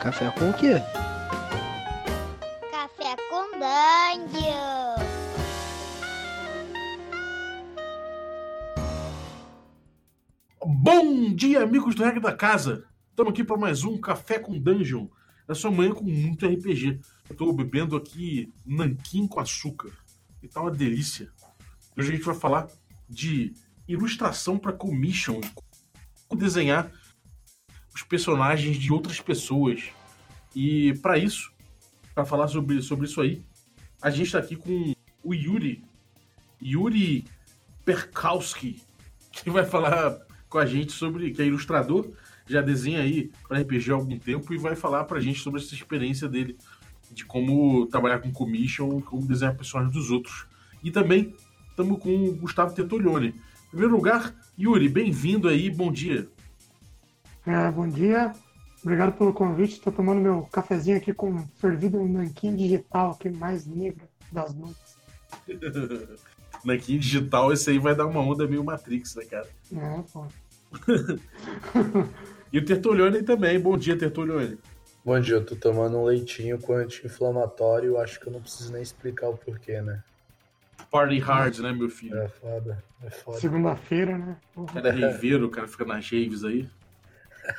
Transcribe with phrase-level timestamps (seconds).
[0.00, 0.80] Café com o quê?
[2.70, 4.94] Café com Dungeon.
[10.64, 12.86] Bom dia, amigos do Regra da Casa!
[13.10, 15.06] Estamos aqui para mais um Café com Dungeon.
[15.46, 16.98] É sua manhã com muito RPG.
[17.30, 19.90] Estou bebendo aqui nanquim com açúcar.
[20.42, 21.30] E tá uma delícia.
[21.94, 22.68] Hoje a gente vai falar
[23.06, 23.52] de
[23.86, 25.42] ilustração para commission.
[26.26, 26.90] Como desenhar
[27.94, 29.84] os personagens de outras pessoas.
[30.54, 31.52] E para isso,
[32.14, 33.42] para falar sobre, sobre isso aí,
[34.00, 35.84] a gente está aqui com o Yuri.
[36.62, 37.24] Yuri
[37.84, 38.82] Perkowski,
[39.30, 41.30] que vai falar com a gente sobre.
[41.30, 42.10] que é ilustrador,
[42.48, 45.60] já desenha aí para RPG há algum tempo e vai falar para a gente sobre
[45.60, 46.56] essa experiência dele,
[47.12, 50.46] de como trabalhar com commission, como desenhar personagens dos outros.
[50.82, 51.34] E também
[51.68, 53.28] estamos com o Gustavo Tetolione.
[53.28, 56.28] Em primeiro lugar, Yuri, bem-vindo aí, bom dia.
[57.46, 58.32] É, bom dia.
[58.82, 59.74] Obrigado pelo convite.
[59.74, 64.98] Estou tomando meu cafezinho aqui com fervido um nanquim digital aqui mais negro das noites.
[66.64, 69.48] Nanquim digital, esse aí vai dar uma onda meio Matrix, né, cara?
[69.72, 70.26] É, pô.
[72.52, 73.60] E o Tertulione também.
[73.60, 74.58] Bom dia, Tertulione.
[75.04, 78.82] Bom dia, eu tô tomando um leitinho com anti-inflamatório, acho que eu não preciso nem
[78.82, 80.02] explicar o porquê, né?
[80.90, 82.18] Party hard, né, meu filho?
[82.18, 83.38] É foda, é foda.
[83.38, 84.36] Segunda-feira, né?
[84.52, 84.74] Porra.
[84.74, 86.68] Cada raveiro, o cara fica nas raves aí.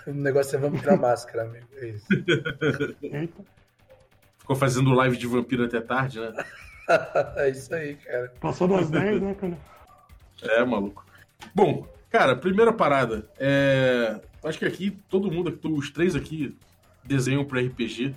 [0.07, 1.67] O negócio é vamos pra máscara, amigo.
[1.77, 2.05] É isso.
[3.01, 3.43] Eita.
[4.39, 6.33] Ficou fazendo live de vampiro até tarde, né?
[7.37, 8.33] é isso aí, cara.
[8.39, 9.57] Passou das 10, né, cara?
[10.41, 11.05] É, maluco.
[11.53, 13.29] Bom, cara, primeira parada.
[13.37, 14.19] É...
[14.43, 16.57] Acho que aqui, todo mundo, os três aqui
[17.03, 18.15] desenham para RPG.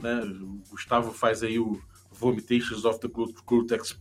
[0.00, 0.20] Né?
[0.22, 1.80] O Gustavo faz aí o
[2.12, 3.08] Vomitations of the
[3.44, 3.96] Cortex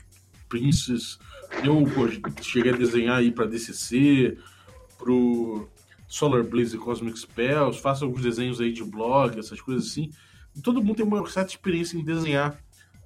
[0.47, 1.19] Princess.
[1.63, 2.07] Eu pô,
[2.43, 4.37] cheguei a desenhar aí para DCC,
[4.97, 5.67] pro
[6.07, 7.79] Solar Blaze e Cosmic Spells.
[7.79, 10.11] Faço alguns desenhos aí de blog, essas coisas assim.
[10.55, 12.57] E todo mundo tem uma certa experiência em desenhar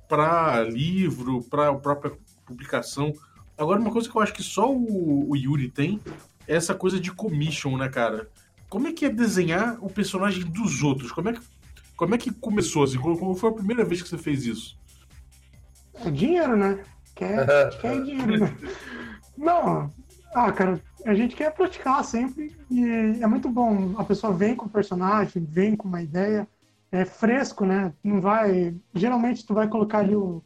[0.07, 2.13] para livro, para própria
[2.45, 3.13] publicação.
[3.57, 5.99] Agora, uma coisa que eu acho que só o, o Yuri tem
[6.47, 8.29] é essa coisa de commission, né, cara?
[8.69, 11.11] Como é que é desenhar o personagem dos outros?
[11.11, 11.41] Como é que,
[11.95, 12.83] como é que começou?
[12.83, 12.97] Assim?
[12.97, 14.77] Como, como foi a primeira vez que você fez isso?
[16.05, 16.83] É dinheiro, né?
[17.15, 18.57] Quer, quer dinheiro, né?
[19.37, 19.93] Não,
[20.33, 23.93] ah, cara, a gente quer praticar sempre e é muito bom.
[23.97, 26.47] A pessoa vem com o personagem, vem com uma ideia,
[26.91, 27.93] é fresco, né?
[28.03, 28.75] Não vai.
[28.93, 30.41] Geralmente tu vai colocar ali o,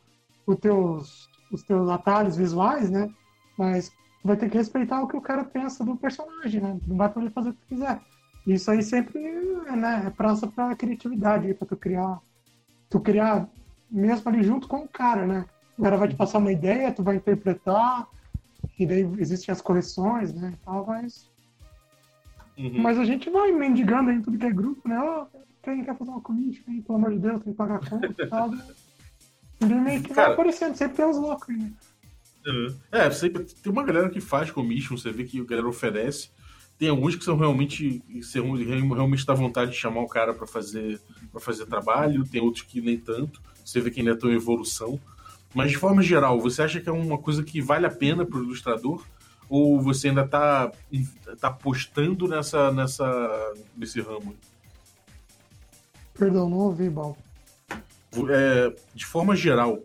[0.46, 3.10] o teus, os teus atalhos visuais, né?
[3.58, 3.92] Mas
[4.24, 6.80] vai ter que respeitar o que o cara pensa do personagem, né?
[6.88, 8.00] Não vai poder fazer o que quiser.
[8.48, 12.20] Isso aí sempre é, né, é praça pra criatividade, pra tu criar.
[12.90, 13.48] Tu criar
[13.90, 15.46] mesmo ali junto com o cara, né?
[15.78, 18.08] O cara vai te passar uma ideia, tu vai interpretar,
[18.78, 20.54] e daí existem as correções, né?
[20.54, 21.30] E tal, mas.
[22.58, 22.82] Uhum.
[22.82, 24.98] Mas a gente vai mendigando em tudo que é grupo, né?
[25.00, 25.26] Ó,
[25.64, 28.08] quem quer fazer uma commission aí, pelo amor de Deus, tem que pagar a conta
[28.08, 28.54] e tal.
[29.62, 30.34] E daí meio que vai Cara.
[30.34, 31.72] aparecendo, sempre tem uns loucos aí, né?
[32.46, 32.76] Uhum.
[32.92, 36.30] É, sempre, tem uma galera que faz commission, você vê que a galera oferece.
[36.78, 41.00] Tem alguns que são realmente são, realmente dá vontade de chamar o cara para fazer
[41.32, 43.42] para fazer trabalho, tem outros que nem tanto.
[43.64, 45.00] Você vê que ainda estão em evolução.
[45.56, 48.38] Mas de forma geral, você acha que é uma coisa que vale a pena para
[48.38, 49.02] o ilustrador?
[49.48, 50.70] Ou você ainda está
[51.40, 54.36] tá apostando nessa, nessa, nesse ramo?
[56.14, 57.18] Perdão, não ouvi, Bal.
[58.30, 59.82] É, de forma geral,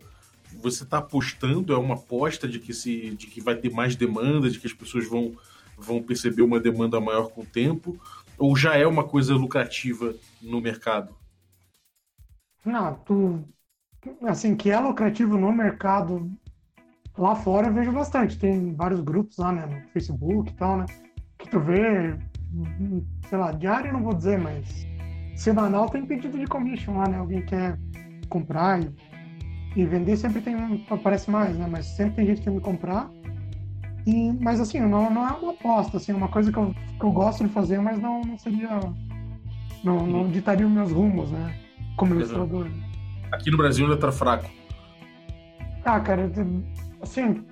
[0.60, 4.50] você está apostando, é uma aposta de que, se, de que vai ter mais demanda,
[4.50, 5.36] de que as pessoas vão,
[5.78, 7.96] vão perceber uma demanda maior com o tempo?
[8.36, 11.14] Ou já é uma coisa lucrativa no mercado?
[12.64, 13.44] Não, tu.
[14.22, 16.30] Assim, que é lucrativo no mercado
[17.18, 18.38] lá fora, eu vejo bastante.
[18.38, 20.86] Tem vários grupos lá, né, no Facebook e tal, né?
[21.38, 22.16] Que tu vê,
[23.28, 24.86] sei lá, diário não vou dizer, mas
[25.36, 27.18] semanal tem pedido de commission lá, né?
[27.18, 27.78] Alguém quer
[28.28, 28.90] comprar e,
[29.76, 31.66] e vender, sempre tem, aparece mais, né?
[31.70, 33.10] Mas sempre tem gente que quer me comprar.
[34.06, 37.04] E, mas assim, não, não é uma aposta, assim, é uma coisa que eu, que
[37.04, 38.80] eu gosto de fazer, mas não, não seria.
[39.84, 41.54] Não, não ditaria os meus rumos, né?
[41.96, 42.66] Como ilustrador.
[43.32, 44.48] Aqui no Brasil ainda tá fraco.
[45.84, 46.30] Ah, cara,
[47.02, 47.44] assim,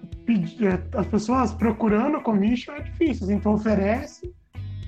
[0.61, 4.33] é, as pessoas procurando commission é difícil, assim, tu oferece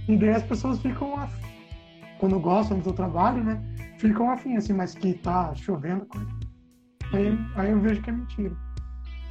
[0.09, 1.35] e daí as pessoas ficam, af-
[2.19, 3.61] quando gostam do teu trabalho, né,
[3.99, 6.07] ficam afim, assim, mas que tá chovendo,
[7.13, 8.55] aí, aí eu vejo que é mentira.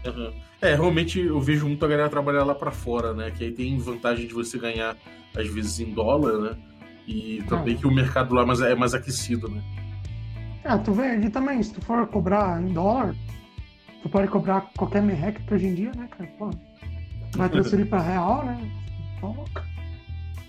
[0.05, 0.31] Uhum.
[0.61, 3.31] É, realmente eu vejo muito a galera trabalhar lá pra fora, né?
[3.31, 4.95] Que aí tem vantagem de você ganhar,
[5.35, 6.57] às vezes, em dólar, né?
[7.05, 9.61] E também que o mercado lá é mais- é mais aquecido, né?
[10.69, 13.15] Ah, tu vê, e também, se tu for cobrar em dólar,
[14.03, 16.51] tu pode cobrar qualquer merreca hoje em dia, né, cara, pô,
[17.35, 18.71] vai transferir pra real, né,
[19.19, 19.35] Pô,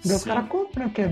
[0.05, 1.09] daí os caras compram, né, porque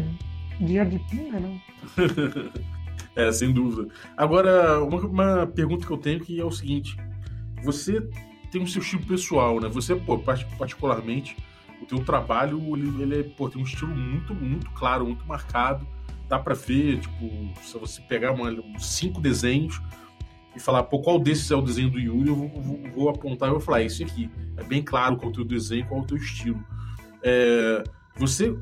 [0.63, 1.59] dinheiro de pinga, né?
[3.17, 3.89] é, sem dúvida.
[4.15, 6.95] Agora, uma, uma, pergunta que eu tenho que é o seguinte:
[7.65, 8.07] você
[8.53, 9.71] tem o seu estilo pessoal, né?
[9.71, 11.35] Você, pô, particularmente,
[11.81, 15.87] o teu trabalho, ele, ele é, pô, tem um estilo muito, muito claro, muito marcado.
[16.29, 19.81] Dá pra ver, tipo, se você pegar uma, cinco desenhos
[20.55, 23.49] e falar, pô, qual desses é o desenho do Yuri, eu vou, vou, vou apontar
[23.49, 24.31] e vou falar, é esse aqui.
[24.57, 26.63] É bem claro qual é o teu desenho, qual é o teu estilo.
[27.23, 27.83] É,
[28.17, 28.57] você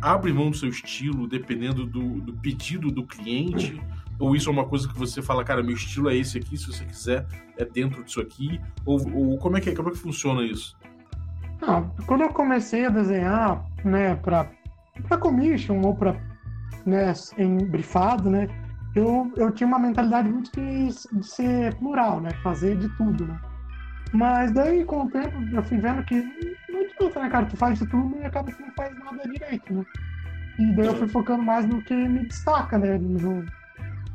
[0.00, 3.80] abre mão do seu estilo dependendo do, do, pedido do cliente?
[4.18, 6.66] Ou isso é uma coisa que você fala, cara, meu estilo é esse aqui, se
[6.66, 7.26] você quiser,
[7.56, 8.60] é dentro disso aqui?
[8.84, 10.76] Ou, ou como, é que, como é que funciona isso?
[11.62, 14.50] Ah, quando eu comecei a desenhar, né, para
[15.08, 16.20] para commission ou para
[16.86, 18.48] né, em brifado, né,
[18.94, 23.40] eu, eu tinha uma mentalidade muito de, de ser plural, né, fazer de tudo, né.
[24.12, 26.20] Mas daí, com o tempo, eu fui vendo que
[26.68, 27.46] não adianta, né, cara?
[27.46, 29.84] Tu faz de tudo e acaba que não faz nada direito, né?
[30.58, 32.98] E daí eu fui focando mais no que me destaca, né?
[32.98, 33.44] No,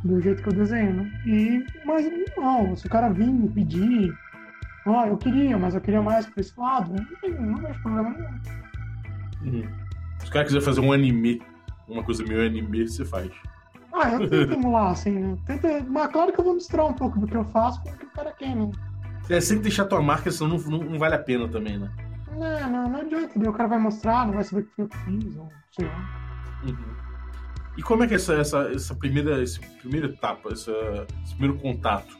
[0.03, 1.21] do jeito que eu desenho, né?
[1.25, 2.05] E, mas
[2.37, 4.13] não, se o cara vir me pedir,
[4.85, 6.93] ó, oh, eu queria, mas eu queria mais pra esse lado,
[7.23, 9.61] não, não vejo problema nenhum.
[9.61, 9.69] Uhum.
[10.19, 11.41] Se o cara quiser fazer um anime,
[11.87, 13.31] uma coisa meio anime, você faz.
[13.93, 15.37] Ah, eu tento emular, assim, né?
[15.45, 17.97] Tento, mas claro que eu vou misturar um pouco do que eu faço com o
[17.97, 18.71] que o cara quer, né?
[19.29, 21.89] É sempre deixar tua marca, senão não, não, não vale a pena também, né?
[22.37, 23.49] Não, não, não adianta.
[23.49, 26.61] O cara vai mostrar, não vai saber o que eu fiz, ou sei lá.
[26.65, 26.95] Uhum.
[27.77, 30.71] E como é que é essa, essa, essa primeira, essa primeira etapa, essa,
[31.23, 32.17] esse primeiro contato?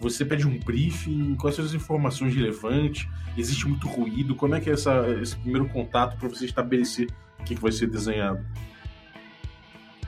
[0.00, 1.36] Você pede um briefing?
[1.36, 3.08] Quais são as informações relevantes?
[3.36, 4.34] Existe muito ruído?
[4.34, 7.08] Como é que é essa, esse primeiro contato para você estabelecer
[7.38, 8.44] o que, que vai ser desenhado?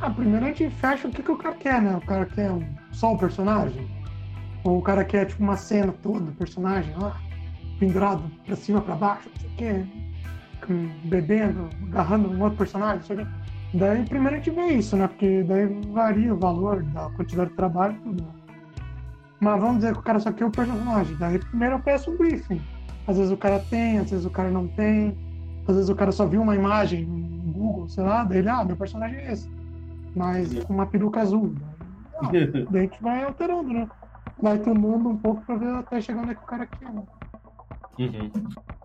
[0.00, 1.96] Ah, primeiro a gente fecha o que, que o cara quer, né?
[1.96, 2.50] O cara quer
[2.92, 3.88] só o personagem?
[4.64, 7.16] Ou o cara quer, tipo, uma cena toda personagem lá,
[7.78, 9.86] pendurado pra cima, pra baixo, não sei o quê,
[11.04, 13.26] bebendo, agarrando um outro personagem, não sei o quê.
[13.74, 15.08] Daí, primeiro a gente vê isso, né?
[15.08, 18.22] Porque daí varia o valor da quantidade de trabalho tudo.
[18.22, 18.28] Né?
[19.40, 21.16] Mas vamos dizer que o cara só quer o personagem.
[21.16, 22.62] Daí, primeiro eu peço um briefing.
[23.06, 25.16] Às vezes o cara tem, às vezes o cara não tem.
[25.66, 28.76] Às vezes o cara só viu uma imagem no Google, sei lá, ele, ah, meu
[28.76, 29.50] personagem é esse.
[30.14, 31.54] Mas com uma peruca azul.
[32.16, 33.88] Ah, gente vai alterando, né?
[34.40, 36.92] vai tomando um pouco pra ver até chegar onde é que o cara quer.
[36.92, 37.02] Né?
[37.98, 38.30] Uhum.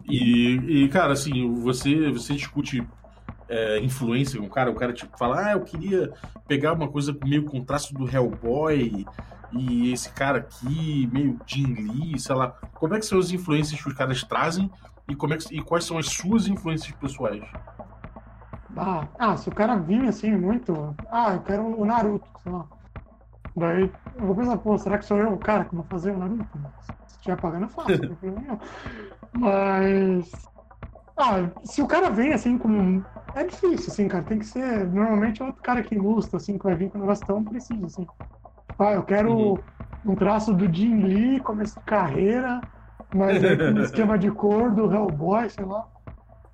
[0.06, 2.86] E, e, cara, assim, você, você discute
[3.48, 6.12] é, influência com o cara, o cara tipo fala, ah, eu queria
[6.48, 9.06] pegar uma coisa meio com traço do Hellboy
[9.52, 12.50] e esse cara aqui, meio Jim Lee, sei lá.
[12.76, 14.70] Como é que são as influências que os caras trazem
[15.08, 17.44] e, como é que, e quais são as suas influências pessoais?
[18.78, 20.96] Ah, ah, se o cara vir assim muito.
[21.10, 22.66] Ah, eu quero o Naruto, sei lá.
[23.56, 26.18] Daí eu vou pensar, pô, será que sou eu o cara que vou fazer o
[26.18, 26.60] Naruto?
[27.08, 28.60] Se estiver pagando, eu faço, não problema
[29.34, 30.32] Mas.
[31.18, 33.04] Ah, se o cara vem assim com.
[33.36, 34.24] É difícil, assim, cara.
[34.24, 34.88] Tem que ser.
[34.88, 37.86] Normalmente é outro cara que ilustra, assim, que vai vir com um negócio tão preciso,
[37.86, 38.08] assim.
[38.78, 39.64] Ah, eu quero uhum.
[40.06, 42.64] um traço do Jim Lee, começo de carreira,
[43.12, 45.86] mas aí com um esquema de cor do Hellboy, sei lá.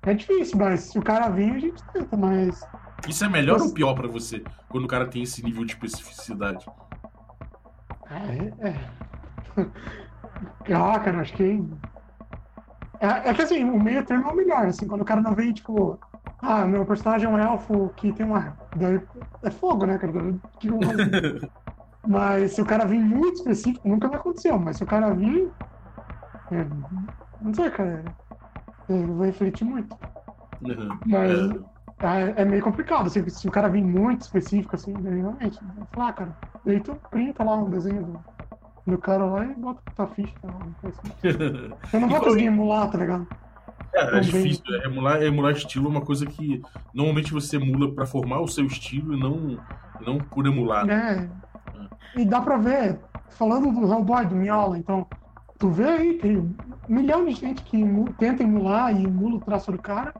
[0.06, 2.64] É difícil, mas se o cara vir, a gente tenta, mas.
[3.08, 6.64] Isso é melhor ou pior para você, quando o cara tem esse nível de especificidade?
[8.10, 8.76] É, é.
[10.70, 11.64] Ah, cara, acho que.
[13.00, 15.34] É, é, que assim, o meio termo é o melhor, assim, quando o cara não
[15.34, 15.98] vem, tipo,
[16.40, 18.56] ah, meu personagem é um elfo que tem uma.
[19.42, 20.12] É fogo, né, cara?
[20.60, 20.78] Que não
[22.06, 25.50] mas se o cara vir muito específico, nunca me aconteceu, mas se o cara vir.
[26.52, 26.66] É,
[27.40, 28.04] não sei, cara.
[28.88, 29.96] Eu vou refletir muito.
[30.62, 30.98] Uhum.
[31.06, 31.50] Mas.
[31.50, 33.06] É é, é, meio complicado.
[33.06, 35.58] Assim, se o cara vir muito específico, assim, realmente,
[35.92, 38.24] falar, ah, cara, daí tu printa lá um desenho do,
[38.86, 40.34] do cara lá e bota tua ficha.
[40.84, 41.12] Assim.
[41.92, 43.26] Eu não vou conseguir emular, tá ligado?
[43.94, 44.62] É, é difícil.
[44.68, 46.60] É, emular, emular estilo é uma coisa que
[46.92, 49.58] normalmente você emula para formar o seu estilo e não,
[50.04, 50.84] não por emular.
[50.84, 51.30] Né?
[52.14, 52.20] É.
[52.20, 53.00] E dá pra ver,
[53.30, 55.06] falando do Hellboy, do Miola, então,
[55.58, 56.54] tu vê aí, tem um
[56.88, 57.78] milhão de gente que
[58.18, 60.12] tenta emular e emula o traço do cara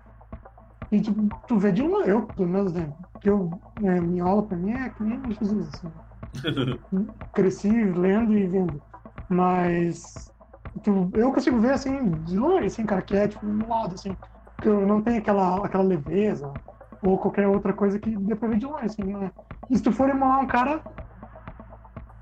[0.90, 2.92] e tipo, tu vê de uma, eu, pelo menos, né?
[3.12, 5.92] Porque eu, né, minha aula pra mim é que nem Jesus, assim.
[7.34, 8.82] Cresci lendo e vendo.
[9.28, 10.30] Mas
[10.82, 14.16] tu, eu consigo ver assim, de longe, assim, cara, que é tipo um lado, assim.
[14.60, 16.52] Que eu não tenho aquela, aquela leveza
[17.02, 19.30] ou qualquer outra coisa que dê pra ver de longe, assim, né?
[19.68, 20.82] E se tu for emular um cara.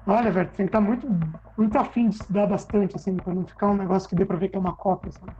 [0.07, 1.09] Olha, velho, tem que estar tá muito,
[1.57, 4.51] muito afim de estudar bastante, assim, pra não ficar um negócio que dê pra ver
[4.51, 5.33] que é uma cópia, sabe?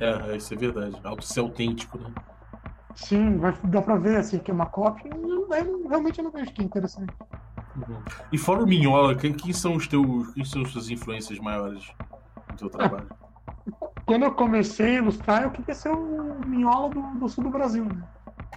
[0.00, 1.00] É, isso é verdade.
[1.04, 2.12] Alto ser autêntico, né?
[2.94, 5.46] Sim, vai, dá pra ver assim, que é uma cópia e eu,
[5.88, 7.12] realmente eu não vejo que é interessante.
[7.76, 8.02] Uhum.
[8.32, 10.32] E fora o Minhola, quem, quem, são os teus.
[10.34, 11.92] Quem são as suas influências maiores
[12.50, 13.08] no teu trabalho?
[14.06, 17.84] quando eu comecei a ilustrar, eu queria ser o Minhola do, do sul do Brasil,
[17.84, 18.02] né?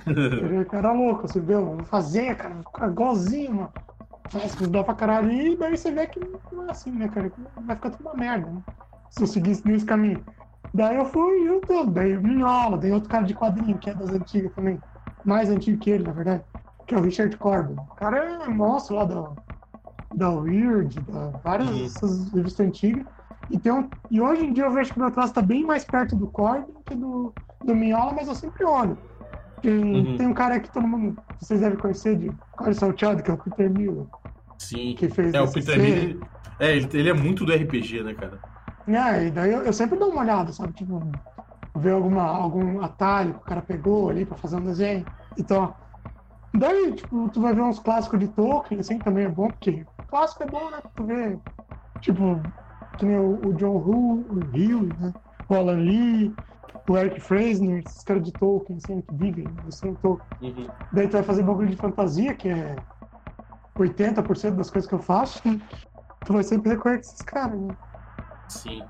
[0.74, 1.84] Era louco, você viu?
[1.86, 3.74] Fazer, cara, igualzinho, mano.
[4.72, 5.32] Dá pra caralho.
[5.32, 6.20] E daí você vê que
[6.52, 7.32] não é assim, né, cara?
[7.66, 8.62] Vai ficar tudo uma merda, né?
[9.10, 10.26] Se eu seguisse nesse caminho.
[10.74, 14.12] Daí eu fui, eu tô, daí Minhola, daí outro cara de quadrinho, que é das
[14.12, 14.84] antigas também.
[15.24, 16.44] Mais antigo que ele, na verdade.
[16.88, 17.76] Que é o Richard Corbin.
[17.76, 19.38] O cara é monstro lá da,
[20.12, 21.80] da Weird, da várias Uhum.
[21.84, 23.06] dessas revistas antigas.
[23.50, 25.66] E, tem um, e hoje em dia eu vejo que o meu traço tá bem
[25.66, 29.02] mais perto do Corbin que do, do Minhola, mas eu sempre olho.
[29.64, 30.18] Tem, Uhum.
[30.18, 33.38] tem um cara que todo mundo, vocês devem conhecer, de Corey Salteado, que é o
[33.42, 34.06] Peter Miller,
[34.60, 34.96] Sim.
[34.96, 35.80] que fez É, o Peter.
[35.80, 36.20] Miller.
[36.60, 38.40] É, ele, é muito do RPG, né, cara?
[38.88, 40.74] É, e daí eu, eu sempre dou uma olhada, sabe?
[40.74, 41.00] Tipo,
[41.78, 45.08] ver alguma, algum atalho que o cara pegou ali pra fazer um desenho.
[45.38, 45.76] Então,
[46.56, 50.44] daí, tipo, tu vai ver uns clássicos de Tolkien, assim, também é bom, porque clássico
[50.44, 50.80] é bom, né?
[50.96, 51.40] Tu vê,
[52.02, 52.42] tipo,
[52.98, 55.14] que nem o, o John Hill, né?
[55.50, 56.38] O Alan Lee,
[56.90, 60.28] o Eric Fresner, esses caras de Tolkien, assim, que vivem, assim, em Tolkien.
[60.42, 60.68] Uhum.
[60.92, 62.76] Daí tu vai fazer bagulho de fantasia, que é
[63.78, 65.42] 80% das coisas que eu faço,
[66.26, 67.76] tu vai sempre recorrer com esses caras, né?
[68.50, 68.84] Sim.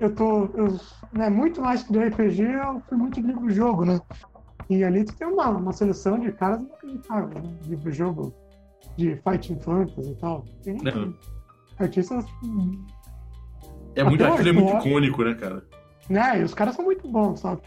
[0.00, 0.44] eu tô.
[0.54, 0.78] Eu,
[1.12, 4.00] né, muito mais que do RPG, eu fui muito de livro-jogo, né?
[4.70, 7.54] E ali tu tem uma, uma seleção de caras inacreditáveis, né?
[7.66, 8.34] Livro-jogo
[8.96, 10.44] de Fighting Fantasy e tal.
[10.62, 11.14] Tem Uhum.
[11.78, 12.24] artistas.
[13.96, 14.78] É muito, aquilo é muito né?
[14.80, 15.64] icônico, né, cara?
[16.08, 16.40] Né?
[16.40, 17.62] E os caras são muito bons, sabe?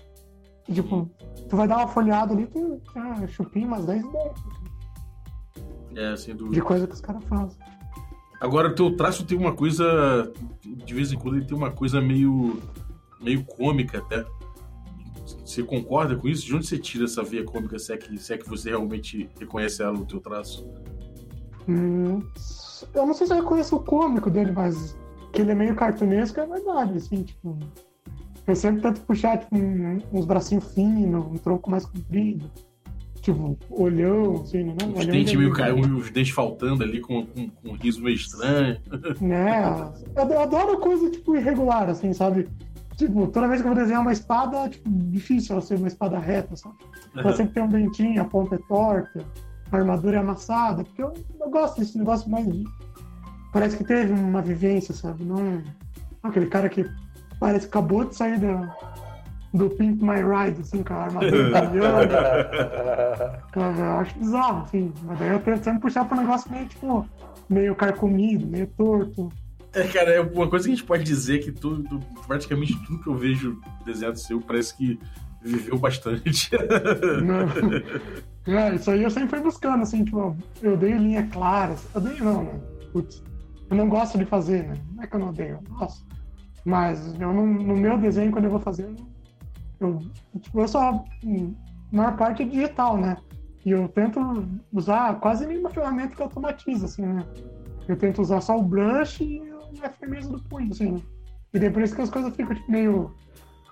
[0.71, 1.09] Tipo,
[1.49, 4.33] tu vai dar uma folhada ali, tu ah, chupinha umas 10 ideias
[5.95, 6.55] É, sem dúvida.
[6.55, 7.57] de coisa que os caras fazem.
[8.39, 10.31] Agora, o teu traço tem uma coisa.
[10.63, 12.61] De vez em quando ele tem uma coisa meio.
[13.19, 14.23] meio cômica até.
[15.43, 16.45] Você concorda com isso?
[16.45, 19.29] De onde você tira essa veia cômica, se é que, se é que você realmente
[19.39, 20.69] reconhece ela no teu traço?
[21.67, 22.21] Hum,
[22.93, 24.95] eu não sei se eu reconheço o cômico dele, mas
[25.33, 27.57] que ele é meio cartunesco é verdade, assim, tipo.
[28.47, 32.49] Eu sempre tento puxar, tipo, um- uns bracinhos finos, um tronco mais comprido.
[33.21, 34.75] Tipo, olhão, assim, né?
[34.81, 37.73] Não, Os olhão dentes de- meio caindo, os dentes faltando ali com, com, com um
[37.73, 38.77] riso meio estranho.
[39.19, 39.63] Né?
[40.15, 42.47] Eu, adoro coisa, tipo, irregular, assim, sabe?
[42.95, 46.17] Tipo, toda vez que eu vou desenhar uma espada, tipo, difícil ela ser uma espada
[46.17, 46.75] reta, sabe?
[47.15, 49.25] Ela sempre tem um dentinho, a ponta é torta,
[49.71, 52.47] a armadura é amassada, porque eu, eu gosto desse negócio mais.
[53.51, 55.25] Parece que teve uma vivência, sabe?
[55.25, 55.61] Não
[56.23, 56.85] aquele cara que
[57.39, 58.75] parece que acabou de sair da,
[59.53, 62.13] do Pimp My Ride, assim, com a armadura brilhando.
[63.55, 64.93] Eu, acho bizarro, assim.
[65.03, 67.05] Mas daí eu sempre puxar pro negócio meio, tipo,
[67.49, 69.31] meio carcomido, meio torto.
[69.73, 73.07] É, cara, é uma coisa que a gente pode dizer que tudo, praticamente tudo que
[73.07, 74.99] eu vejo desenhado seu parece que
[75.41, 76.51] viveu bastante.
[77.23, 77.47] Não.
[78.47, 81.75] É, isso aí eu sempre fui buscando, assim, tipo, eu odeio linha clara.
[81.93, 82.59] Eu odeio não, né?
[82.93, 83.21] Putz,
[83.69, 84.77] eu não gosto de fazer, né?
[84.95, 86.05] Não é que eu não odeio, eu gosto.
[86.67, 88.93] Mas eu não, no meu desenho, quando eu vou fazer,
[89.79, 89.99] eu,
[90.41, 90.89] tipo, eu só.
[90.89, 93.15] A maior parte é digital, né?
[93.65, 94.19] E eu tento
[94.73, 97.25] usar quase nenhuma ferramenta que automatiza, assim, né?
[97.87, 99.41] Eu tento usar só o brush e
[99.81, 101.01] a firmeza do punho, assim, né?
[101.53, 103.15] E depois que as coisas ficam tipo, meio.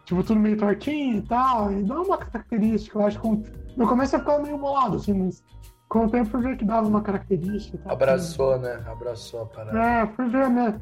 [0.06, 1.74] Tipo, tudo meio tortinho e tal.
[1.74, 3.28] E dá uma característica, eu acho que.
[3.76, 5.44] No começo eu ficava meio bolado, assim, mas
[5.90, 7.78] com o tempo eu vi que dava uma característica.
[7.80, 7.92] tal.
[7.92, 8.82] Abraçou, né?
[8.90, 9.78] Abraçou a parada.
[9.78, 10.80] É, fui ver minha,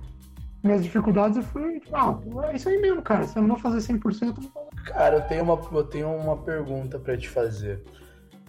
[0.63, 2.17] minhas dificuldades e fui, ah,
[2.50, 3.25] é isso aí mesmo, cara.
[3.25, 6.98] Se eu não fazer 100%, eu vou Cara, eu tenho uma, eu tenho uma pergunta
[6.98, 7.84] pra te fazer.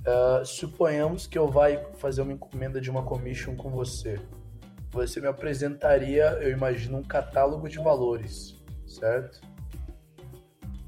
[0.07, 4.21] Ah, suponhamos que eu vai fazer uma encomenda de uma commission com você.
[4.93, 9.41] Você me apresentaria, eu imagino, um catálogo de valores, certo?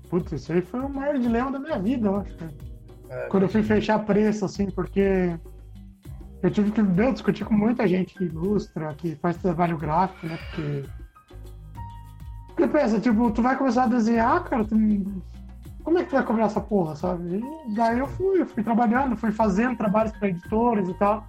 [0.09, 2.37] Putz, isso aí foi o maior dilema da minha vida, eu acho.
[3.09, 5.37] É, Quando eu fui fechar preço, assim, porque
[6.43, 10.39] eu tive que meu, discutir com muita gente que ilustra, que faz trabalho gráfico, né?
[10.51, 11.06] Porque.
[12.57, 14.75] Porque pensa, tipo, tu vai começar a desenhar, cara, tu...
[15.85, 17.45] como é que tu vai cobrar essa porra, sabe?
[17.69, 21.27] E daí eu fui, eu fui trabalhando, fui fazendo trabalhos para editores e tal.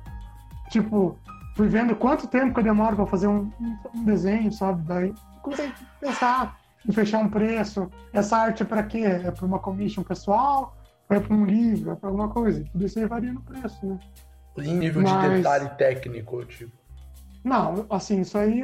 [0.70, 1.18] Tipo,
[1.54, 3.52] fui vendo quanto tempo que eu demoro para fazer um,
[3.94, 4.82] um- desenho, sabe?
[4.88, 6.58] Daí comecei a pensar
[6.88, 7.92] em fechar um preço.
[8.14, 9.00] Essa arte é para quê?
[9.00, 10.78] É para uma commission pessoal?
[11.10, 11.92] É para um livro?
[11.92, 12.64] É para alguma coisa?
[12.72, 14.00] Tudo isso aí varia no preço, né?
[14.60, 16.77] em nível de Mas- detalhe técnico, tipo.
[17.48, 18.64] Não, assim, isso aí,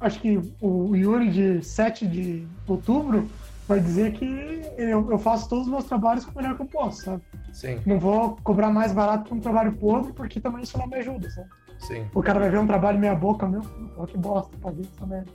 [0.00, 3.28] acho que o Yuri de 7 de outubro
[3.68, 6.66] vai dizer que eu, eu faço todos os meus trabalhos com o melhor que eu
[6.66, 7.22] posso, sabe?
[7.52, 10.96] Sim, Não vou cobrar mais barato por um trabalho podre, porque também isso não me
[10.96, 11.48] ajuda, sabe?
[11.78, 12.06] sim.
[12.14, 13.60] O cara vai ver um trabalho meia boca meu,
[13.94, 15.30] pô, que bosta, paguei essa merda.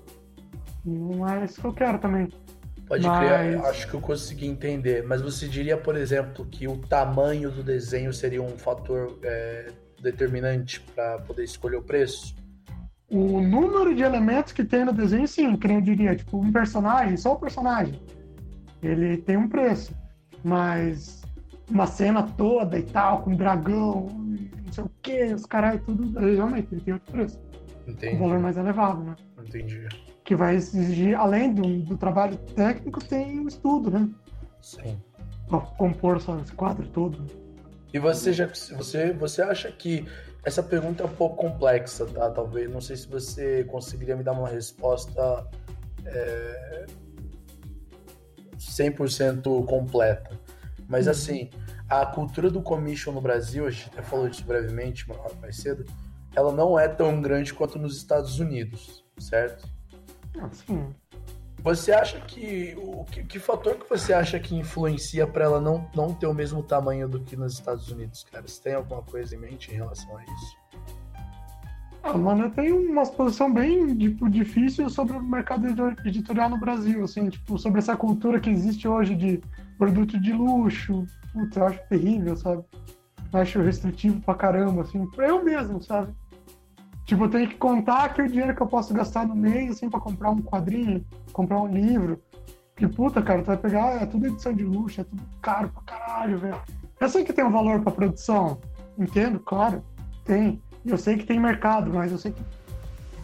[0.86, 2.28] E não é isso que eu quero também.
[2.88, 5.04] Pode Mas- crer, acho que eu consegui entender.
[5.06, 9.68] Mas você diria, por exemplo, que o tamanho do desenho seria um fator é,
[10.02, 12.36] determinante para poder escolher o preço?
[13.10, 17.18] O número de elementos que tem no desenho, sim, que eu diria, tipo, um personagem,
[17.18, 18.00] só o personagem,
[18.84, 19.94] ele tem um preço.
[20.44, 21.22] Mas
[21.70, 26.68] uma cena toda e tal, com dragão, não sei o que, os caras tudo, realmente
[26.72, 27.40] ele tem outro preço.
[27.88, 28.16] Entendi.
[28.16, 29.16] Um valor mais elevado, né?
[29.40, 29.88] Entendi.
[30.24, 34.10] Que vai exigir, além do, do trabalho técnico, tem o estudo, né?
[34.62, 35.00] Sim.
[35.48, 37.26] Pra compor só esse quadro todo.
[37.92, 40.06] E você já você você acha que
[40.44, 42.30] essa pergunta é um pouco complexa, tá?
[42.32, 45.48] Talvez não sei se você conseguiria me dar uma resposta
[46.06, 46.86] é,
[48.58, 50.40] 100% completa.
[50.88, 51.12] Mas Uhum.
[51.12, 51.50] assim,
[51.88, 55.06] a cultura do commission no Brasil, a gente até falou disso brevemente
[55.42, 55.86] mais cedo,
[56.36, 59.68] ela não é tão grande quanto nos Estados Unidos, certo?
[60.42, 60.94] Assim,
[61.64, 65.90] Você acha que o que, que fator que você acha que influencia para ela não,
[65.96, 68.48] não ter o mesmo tamanho do que nos Estados Unidos, cara?
[68.48, 70.60] Você tem alguma coisa em mente em relação a isso?
[72.02, 75.68] ah, mano, tenho uma exposição bem tipo, difícil sobre o mercado
[76.06, 79.42] editorial no Brasil, assim, tipo, sobre essa cultura que existe hoje de
[79.78, 81.06] produto de luxo.
[81.34, 82.64] Putz, eu acho terrível, sabe?
[83.32, 86.14] Eu acho restritivo pra caramba, assim, eu mesmo, sabe?
[87.10, 89.90] Tipo, eu tenho que contar que o dinheiro que eu posso gastar no mês, assim,
[89.90, 92.22] pra comprar um quadrinho, comprar um livro.
[92.76, 95.82] Que puta, cara, tu vai pegar, é tudo edição de luxo, é tudo caro pra
[95.82, 96.62] caralho, velho.
[97.00, 98.62] Eu sei que tem um valor pra produção,
[98.96, 99.84] entendo, claro,
[100.24, 100.62] tem.
[100.86, 102.44] Eu sei que tem mercado, mas eu sei que.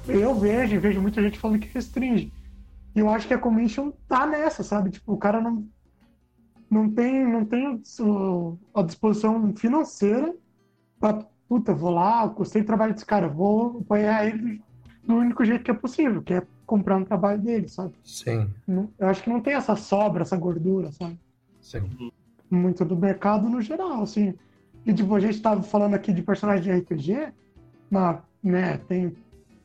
[0.07, 2.33] Eu vejo vejo muita gente falando que restringe.
[2.95, 4.89] E eu acho que a commission tá nessa, sabe?
[4.89, 5.63] Tipo, o cara não,
[6.71, 7.79] não tem, não tem
[8.73, 10.33] a disposição financeira
[10.99, 14.61] pra, puta, vou lá, gostei do trabalho desse cara, vou apoiar ele
[15.03, 17.93] do único jeito que é possível, que é comprar um trabalho dele, sabe?
[18.03, 18.49] Sim,
[18.97, 21.17] Eu acho que não tem essa sobra, essa gordura, sabe?
[21.61, 22.11] sim.
[22.49, 24.33] muito do mercado no geral, assim.
[24.85, 27.33] E tipo, a gente tava falando aqui de personagem de RPG,
[27.89, 29.15] mas, né, tem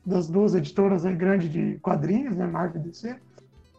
[0.05, 3.15] das duas editoras aí grandes de quadrinhos, né, Marvel e DC.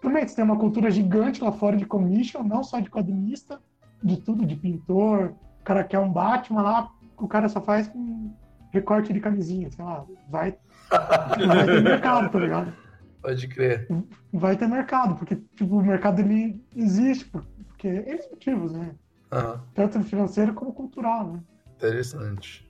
[0.01, 3.61] Também tem uma cultura gigante lá fora de commission, não só de quadrinista,
[4.03, 5.35] de tudo, de pintor.
[5.61, 6.91] O cara quer um Batman lá,
[7.25, 8.35] o cara só faz com
[8.73, 10.57] recorte de camisinha, sei lá, vai,
[10.91, 12.73] vai ter mercado, tá ligado?
[13.21, 13.87] Pode crer.
[14.33, 18.95] Vai ter mercado, porque tipo, o mercado ele existe, por- porque eles motivos, né?
[19.31, 21.41] Aham, tanto financeiro como cultural, né?
[21.77, 22.69] Interessante.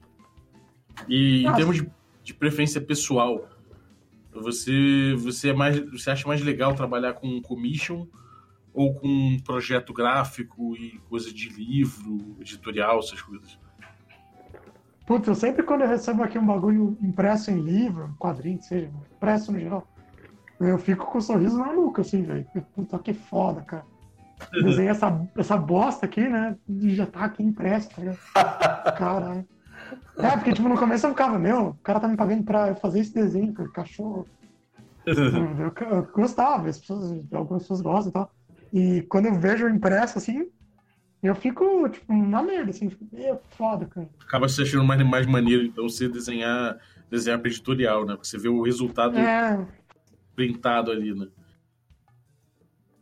[1.08, 1.90] E em termos de,
[2.22, 3.48] de preferência pessoal,
[4.32, 8.06] você, você, é mais, você acha mais legal trabalhar com commission
[8.74, 13.58] ou com um projeto gráfico e coisa de livro, editorial, essas coisas?
[15.06, 19.52] Putz, eu sempre quando eu recebo aqui um bagulho impresso em livro, quadrinho, seja, impresso
[19.52, 19.86] no geral,
[20.60, 22.46] eu fico com um sorriso na nuca, assim, velho.
[22.74, 23.84] Puta, que foda, cara.
[24.52, 26.56] Desenhei essa, essa bosta aqui, né?
[26.68, 28.18] E já tá aqui impresso, tá ligado?
[28.96, 29.46] Caralho.
[30.18, 32.76] É, porque, tipo, no começo eu ficava, meu, o cara tá me pagando pra eu
[32.76, 34.26] fazer esse desenho, cara, cachorro.
[35.04, 38.30] Eu, eu gostava, as pessoas, algumas pessoas gostam e tal.
[38.72, 40.46] E quando eu vejo impresso, assim,
[41.22, 44.08] eu fico, tipo, na merda, assim, tipo, meu, foda, cara.
[44.20, 46.78] Acaba se achando mais, mais maneiro, então, você desenhar,
[47.10, 48.14] desenhar pra editorial, né?
[48.14, 49.66] Porque você vê o resultado É,
[50.34, 51.28] printado ali, né?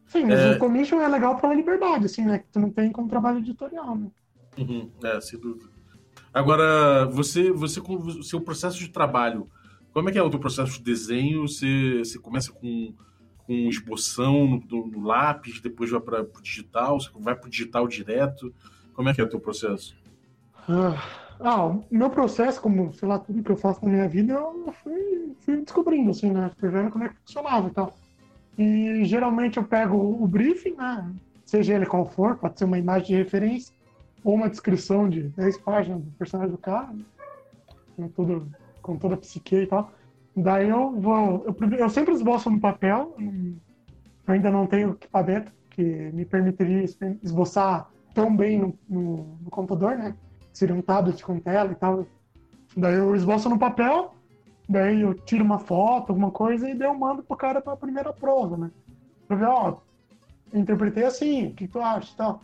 [0.07, 0.51] sim, mas É.
[0.57, 2.39] o commission é legal pela liberdade, assim, né?
[2.41, 4.11] Que tu não tem como trabalho editorial, né?
[4.59, 5.71] Uhum, é, sem dúvida.
[6.33, 9.49] Agora, você, você com o seu processo de trabalho,
[9.93, 11.47] como é que é o teu processo de desenho?
[11.49, 12.95] Você, você começa com,
[13.51, 17.89] com esboção no, no- no lápis, depois vai para o digital, vai para o digital
[17.89, 18.55] direto?
[18.95, 19.97] Como é que é o teu processo?
[20.69, 20.95] Ah,
[21.41, 24.73] ah, o meu processo, como, sei lá, tudo que eu faço na minha vida, eu
[24.85, 26.53] fui, fui descobrindo, assim, né?
[26.61, 27.93] Fui vendo como é que funcionava e tal.
[28.57, 31.13] E geralmente eu pego o briefing, né?
[31.45, 33.75] Seja ele qual for, pode ser uma imagem de referência
[34.23, 36.93] ou uma descrição de 10 páginas do personagem do cara,
[37.99, 38.09] né?
[38.15, 38.47] com,
[38.81, 39.91] com toda a psique e tal.
[40.37, 41.45] Daí eu vou.
[41.47, 46.99] Eu, eu sempre esboço no papel, eu ainda não tenho equipamento que me permitiria es-
[47.23, 50.15] esboçar tão bem no, no- no computador, né?
[50.53, 52.07] Seria um tablet com tela e tal.
[52.77, 54.15] Daí eu esboço no papel,
[54.69, 58.13] daí eu tiro uma foto, alguma coisa, e daí eu mando pro cara pra primeira
[58.13, 58.71] prova, né?
[59.27, 59.79] Pra ver, ó,
[60.53, 62.41] interpretei assim, o que tu acha e tal.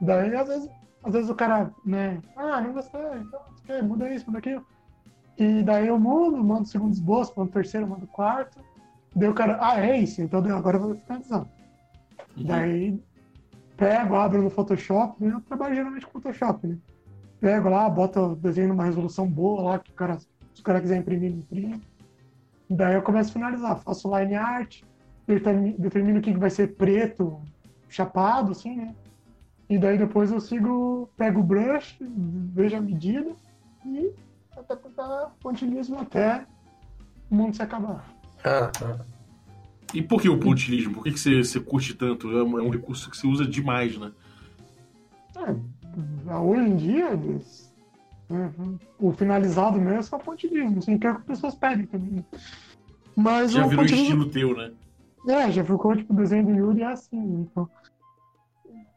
[0.00, 0.68] Daí, às vezes,
[1.04, 3.40] às vezes o cara, né, ah, não gostei, então,
[3.86, 4.64] muda isso, muda aquilo.
[5.40, 8.60] E daí eu mudo, mando o segundo esboço, mando o terceiro, mando o quarto.
[9.16, 11.46] Daí o cara, ah, é isso, então agora eu vou finalizar.
[12.36, 12.44] Uhum.
[12.44, 13.00] Daí
[13.74, 15.32] pego, abro no Photoshop, né?
[15.32, 16.76] eu trabalho geralmente com Photoshop, né?
[17.40, 20.78] Pego lá, boto o desenho numa resolução boa lá, que o cara, se o cara
[20.78, 21.80] quiser imprimir, imprime.
[22.68, 24.82] Daí eu começo a finalizar, faço line art,
[25.26, 27.40] determi- determino o que vai ser preto,
[27.88, 28.94] chapado, assim, né?
[29.70, 33.32] E daí depois eu sigo, pego o brush, vejo a medida
[33.86, 34.12] e
[34.60, 36.46] até tentar pontilhismo até
[37.30, 38.04] o mundo se acabar.
[38.44, 38.98] Ah, ah.
[39.92, 40.94] E por que o pontilismo?
[40.94, 42.30] Por que, que você, você curte tanto?
[42.36, 44.12] É um, é um recurso que você usa demais, né?
[45.36, 47.74] É, hoje em dia, eles,
[48.28, 51.86] uhum, o finalizado mesmo é só pontilhismo, assim, que é o que as pessoas pedem
[51.86, 52.24] também.
[53.16, 54.72] Mas Já o virou estilo teu, né?
[55.28, 57.68] É, já ficou tipo o desenho do Yuri é assim, então.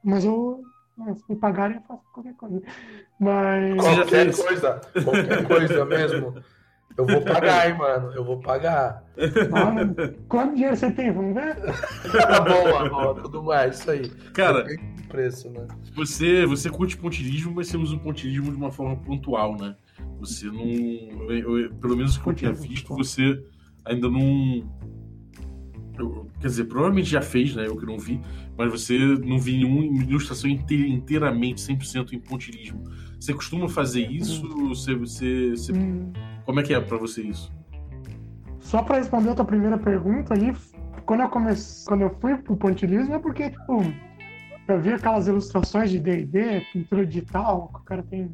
[0.03, 0.63] Mas eu.
[0.95, 2.61] Se me pagarem, eu faço qualquer coisa.
[3.19, 3.75] Mas.
[3.77, 6.35] Qualquer coisa, qualquer coisa mesmo.
[6.95, 8.11] Eu vou pagar, hein, mano.
[8.13, 9.03] Eu vou pagar.
[9.49, 9.95] Mano,
[10.27, 11.11] quanto dinheiro você tem?
[11.11, 11.55] Vamos ver?
[12.11, 13.15] Tá bom.
[13.15, 14.07] Tudo mais, isso aí.
[14.33, 14.63] Cara,
[15.09, 15.67] preço, né?
[15.95, 19.75] você, você curte pontilhismo, mas você usa o pontilhismo de uma forma pontual, né?
[20.19, 20.61] Você não.
[21.31, 23.43] eu- eu- pelo menos o que eu tinha visto, você
[23.83, 24.63] ainda não.
[25.97, 27.65] eu- quer dizer, provavelmente já fez, né?
[27.67, 28.21] Eu que não vi,
[28.57, 32.83] mas você não vi nenhuma ilustração inte- inteiramente, 100% em pontilhismo.
[33.19, 34.47] Você costuma fazer isso?
[34.67, 36.11] Você, você, você- Hum,
[36.45, 37.51] como é que é pra você isso?
[38.59, 40.53] Só pra responder a tua primeira pergunta ali,
[41.05, 43.81] quando eu comecei, quando eu fui pro pontilismo é porque, tipo,
[44.67, 48.31] eu vi aquelas ilustrações de D&D, pintura digital, que o cara tem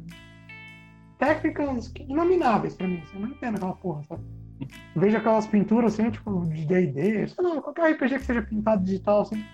[1.18, 4.22] técnicas inomináveis pra mim, assim, eu não entendo aquela porra, sabe?
[4.96, 9.22] Vejo aquelas pinturas assim, tipo, de D&D, sei lá, qualquer RPG que seja pintado digital,
[9.22, 9.44] assim.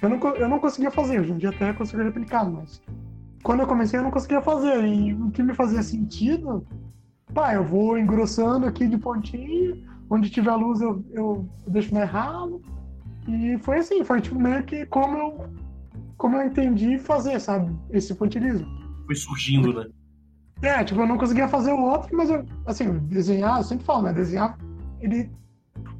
[0.00, 2.80] Eu não, eu não conseguia fazer, hoje em dia até consigo replicar, mas
[3.42, 6.64] quando eu comecei eu não conseguia fazer, e o que me fazia sentido
[7.34, 12.62] pá, eu vou engrossando aqui de pontinho, onde tiver luz eu, eu deixo mais ralo.
[13.28, 15.46] E foi assim, foi tipo meio que como eu,
[16.16, 17.70] como eu entendi fazer, sabe?
[17.90, 18.66] Esse pontilismo.
[19.04, 19.86] Foi surgindo, né?
[20.62, 24.02] É, tipo, eu não conseguia fazer o outro, mas eu, assim, desenhar, eu sempre falo,
[24.02, 24.12] né?
[24.12, 24.58] Desenhar,
[25.00, 25.30] ele.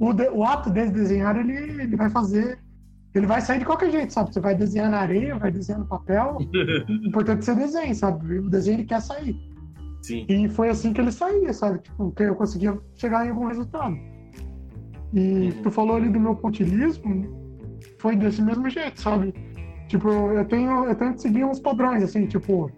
[0.00, 2.58] O, de- o ato de desenhar, ele, ele vai fazer.
[3.14, 4.32] Ele vai sair de qualquer jeito, sabe?
[4.32, 6.36] Você vai desenhar na areia, vai desenhar no papel.
[6.88, 8.38] o importante é que você desenhe, sabe?
[8.38, 9.34] O desenho ele quer sair.
[10.02, 10.24] Sim.
[10.28, 11.80] E foi assim que ele saía, sabe?
[11.80, 13.96] Tipo, que eu conseguia chegar em algum resultado.
[15.12, 15.62] E Uhum.
[15.62, 17.26] tu falou ali do meu pontilismo,
[17.98, 19.32] foi desse mesmo jeito, sabe?
[19.88, 22.70] Tipo, eu tenho, eu tento seguir uns padrões, assim, tipo,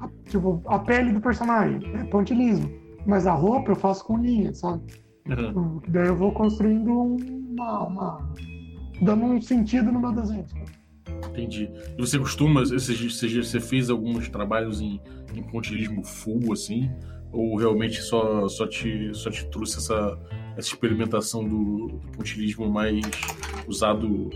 [0.00, 2.68] a, tipo, a pele do personagem é pontilismo,
[3.06, 4.82] mas a roupa eu faço com linha, sabe?
[5.28, 5.80] Uhum.
[5.88, 8.32] Daí eu vou construindo uma, uma
[9.00, 10.44] dando um sentido no meu desenho.
[11.30, 11.70] Entendi.
[11.96, 15.00] E você costuma, você, você, fez alguns trabalhos em,
[15.34, 16.90] em pontilismo full, assim?
[17.32, 20.18] Ou realmente só, só, te, só te trouxe essa,
[20.56, 23.00] essa experimentação do, do pontilismo mais
[23.66, 24.30] usado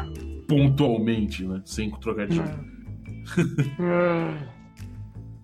[0.47, 1.63] pontualmente, né?
[1.65, 2.45] Sem trocadilho.
[3.81, 4.63] É.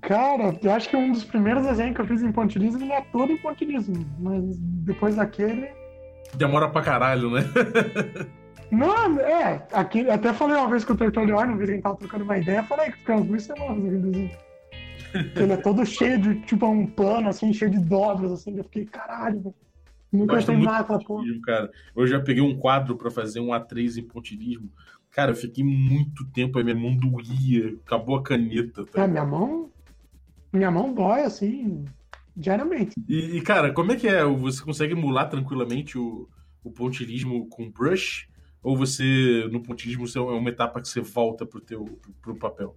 [0.00, 3.00] Cara, eu acho que um dos primeiros desenhos que eu fiz em pontilismo ele é
[3.12, 5.68] todo em pontilismo, mas depois daquele.
[6.34, 7.42] Demora pra caralho, né?
[8.70, 11.82] Não, é, aqui, até falei uma vez com o Tertolior, uma vez que a gente
[11.82, 14.30] tava trocando uma ideia, falei que ficou umas duas semanas aquele desenho.
[15.34, 18.64] Que Ele é todo cheio de, tipo, um pano, assim, cheio de dobras, assim, eu
[18.64, 19.54] fiquei, caralho, velho.
[20.12, 21.24] Nunca tem muito nada de aquela porra.
[21.44, 21.70] cara.
[21.94, 24.70] Eu já peguei um quadro pra fazer um A3 em pontilismo.
[25.10, 28.84] Cara, eu fiquei muito tempo, a minha mão doía, acabou a caneta.
[28.86, 29.04] Tá?
[29.04, 29.70] É, minha mão.
[30.52, 31.84] Minha mão dói, assim,
[32.34, 32.94] diariamente.
[33.06, 34.24] E, e, cara, como é que é?
[34.24, 36.26] Você consegue emular tranquilamente o,
[36.64, 38.28] o pontilismo com brush?
[38.62, 42.36] Ou você, no pontilismo, você é uma etapa que você volta pro teu pro, pro
[42.36, 42.76] papel?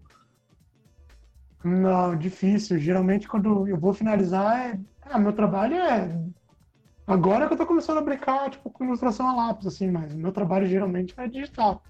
[1.63, 2.79] Não, difícil.
[2.79, 4.79] Geralmente, quando eu vou finalizar, é...
[5.03, 6.09] ah, meu trabalho é.
[7.05, 10.31] Agora que eu tô começando a brincar, tipo, com ilustração a lápis, assim, mas meu
[10.31, 11.83] trabalho geralmente é digital.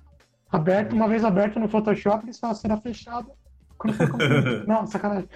[0.49, 3.31] Aberto, uma vez aberto no Photoshop, ele só será fechado
[3.77, 4.17] quando for.
[4.67, 5.29] Não, sacanagem.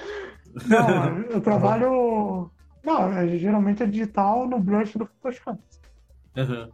[0.68, 2.52] Não, eu trabalho.
[2.84, 5.60] Não, é- geralmente é digital no brush do Photoshop.
[6.38, 6.70] Aham.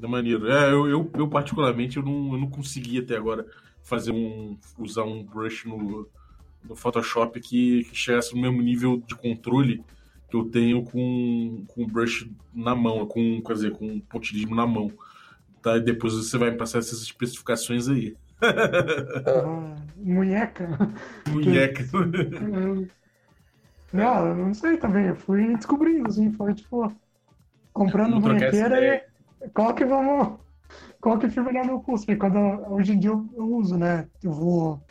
[0.00, 0.48] Da maneira.
[0.50, 3.46] É, eu, eu, eu, particularmente, eu não, eu não consegui até agora
[3.82, 4.56] fazer um.
[4.78, 6.08] usar um brush no,
[6.64, 9.84] no Photoshop que, que chegasse no mesmo nível de controle
[10.30, 14.54] que eu tenho com, com o brush na mão, com, quer dizer, com o pontilismo
[14.54, 14.90] na mão.
[15.60, 15.76] Tá?
[15.76, 18.16] E depois você vai me passar essas especificações aí.
[18.40, 20.78] Ah, Munheca.
[21.28, 21.84] Munheca.
[23.92, 25.06] Não, eu não sei também.
[25.06, 26.90] Eu fui descobrindo, assim, foi tipo.
[27.72, 29.04] Comprando ideia.
[29.06, 29.09] e.
[29.54, 30.38] Qual que vamos.
[31.00, 32.04] Qual que fica melhor no meu pulso?
[32.06, 34.08] Porque quando eu- hoje em dia eu, eu uso, né?
[34.22, 34.84] Eu vou.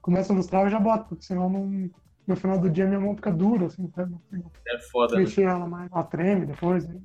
[0.00, 1.90] Começo a ilustrar, eu já boto, porque senão não,
[2.26, 4.20] no final do dia minha mão fica dura, assim, consigo
[4.68, 5.22] É foda, né?
[5.22, 5.90] mexer ela mais.
[5.90, 6.86] Ela treme depois.
[6.86, 7.00] Né?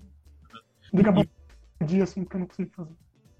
[0.93, 1.29] Daqui a pouco
[1.85, 2.95] dia, assim, porque eu não consigo fazer.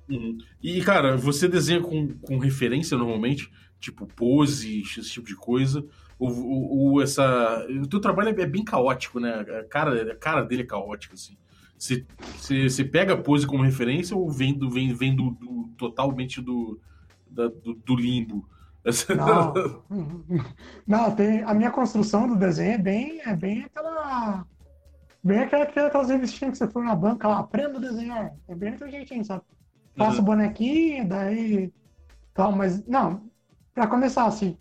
[0.09, 0.37] Uhum.
[0.61, 3.51] E, cara, você desenha com, com referência normalmente?
[3.79, 5.85] Tipo, poses, esse tipo de coisa?
[6.19, 7.65] Ou, ou- ou essa.
[7.81, 9.31] O teu trabalho é bem caótico, né?
[9.39, 11.37] A cara, a cara dele é caótica, assim.
[11.81, 12.05] Você,
[12.37, 16.39] você, você pega a pose como referência ou vem do, vem, vem do, do- totalmente
[16.39, 16.79] do,
[17.27, 18.47] da- do, do limbo?
[19.15, 19.53] Não,
[20.85, 24.45] não tem, a minha construção do desenho é bem, é bem aquela.
[25.23, 28.31] Bem aquela, aquelas revistinhas que você foi na banca lá, aprenda a desenhar.
[28.47, 29.43] É bem aquele jeitinho, sabe?
[29.97, 30.25] Faço Uhum.
[30.25, 31.73] bonequinho, daí.
[32.33, 32.85] Tal, mas.
[32.87, 33.29] Não,
[33.73, 34.57] pra começar assim.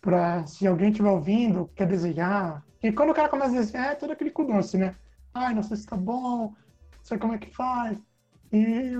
[0.00, 2.64] Pra se alguém estiver ouvindo, quer desenhar.
[2.82, 4.94] E quando o cara começa a desenhar, é todo aquele cu doce, né?
[5.34, 6.56] Ai, não sei se tá bom, não
[7.02, 7.98] sei como é que faz.
[8.52, 8.92] E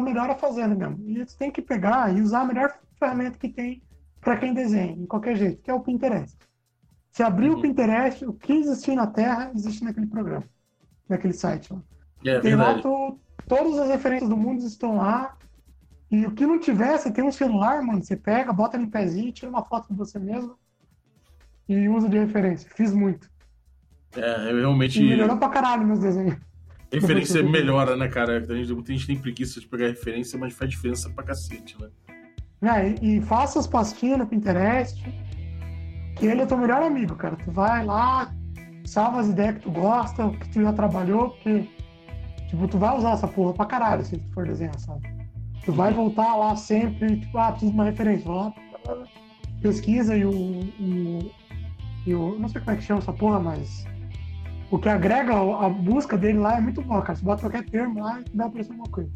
[0.00, 0.98] melhor a fazendo mesmo.
[1.08, 3.82] E você tem que pegar e usar a melhor ferramenta que tem
[4.20, 6.38] para quem desenha, de qualquer jeito, que é o Pinterest.
[7.12, 7.62] Se abrir o Uhum.
[7.62, 10.48] Pinterest, o que existir na Terra existe naquele programa,
[11.08, 11.72] naquele site.
[11.72, 11.82] Lá.
[12.24, 12.82] É Tem lá verdade.
[12.82, 15.36] to- todas as referências do mundo estão lá.
[16.10, 19.32] E o que não tiver, você tem um celular, mano, você pega, bota no pezinho,
[19.32, 20.58] tira uma foto de você mesmo
[21.68, 22.70] e usa de referência.
[22.70, 23.28] Fiz muito.
[24.16, 25.00] É, eu realmente.
[25.00, 26.36] E melhorou pra caralho meus desenhos.
[26.92, 28.36] Referência melhora, né, cara?
[28.36, 31.88] A gente, muita gente tem preguiça de pegar referência, mas faz diferença pra cacete, né?
[32.62, 35.02] É, e, e faça as pastinhas no Pinterest,
[36.16, 37.36] que ele é teu melhor amigo, cara.
[37.36, 38.30] Tu vai lá,
[38.84, 41.66] salva as ideias que tu gosta, que tu já trabalhou, porque,
[42.48, 45.00] tipo, tu vai usar essa porra pra caralho se tu for desenhar, sabe?
[45.64, 48.26] Tu vai voltar lá sempre, tipo, ah, preciso de uma referência.
[48.26, 48.54] Vai lá,
[49.62, 51.30] pesquisa e o, o,
[52.06, 52.38] e o.
[52.38, 53.86] Não sei como é que chama essa porra, mas.
[54.72, 57.14] O que agrega a busca dele lá é muito bom, cara.
[57.14, 59.10] Você bota qualquer termo lá e vai aparecer alguma coisa.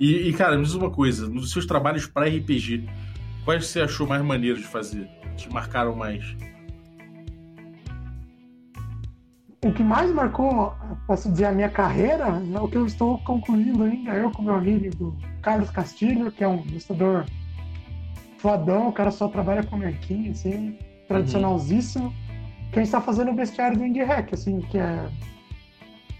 [0.00, 2.88] E, e, cara, me diz uma coisa: nos seus trabalhos pra RPG,
[3.44, 5.06] quais você achou mais maneiros de fazer?
[5.36, 6.34] Te marcaram mais?
[9.62, 10.74] O que mais marcou,
[11.06, 14.54] posso dizer, a minha carreira é o que eu estou concluindo ainda, eu com meu
[14.54, 17.26] amigo Carlos Castilho, que é um ilustrador
[18.38, 22.12] fodão, o cara só trabalha com merquinho, assim, tradicionalzíssimo,
[22.72, 25.06] que a gente tá fazendo o bestiário do Indie Hack, assim, que é...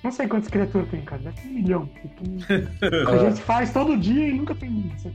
[0.04, 1.88] Não sei quantas criaturas tem, cara, deve ter um milhão.
[3.08, 5.10] A gente faz todo dia e nunca tem isso.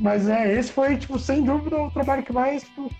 [0.00, 2.90] Mas é, esse foi, tipo, sem dúvida, o trabalho que mais, tipo,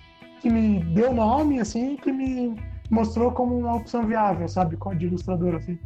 [0.40, 2.54] que me deu nome, assim, que me
[2.88, 4.78] mostrou como uma opção viável, sabe?
[4.96, 5.76] De ilustrador, assim.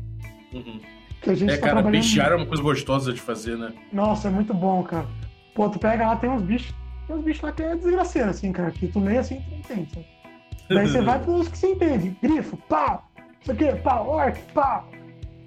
[0.52, 0.78] Uhum.
[1.22, 2.02] Que a gente É, tá cara, trabalhando...
[2.02, 3.72] bestiário é uma coisa gostosa de fazer, né?
[3.92, 5.06] Nossa, é muito bom, cara.
[5.54, 6.74] Pô, tu pega lá, tem uns bichos,
[7.06, 9.58] tem uns bichos lá que é desgraceiro, assim, cara, que tu lê assim, tu não
[9.58, 10.15] entende, sabe?
[10.68, 12.16] Daí você vai pros que você entende.
[12.22, 13.08] Grifo, pau,
[13.40, 14.88] isso aqui, pau, orc, pau.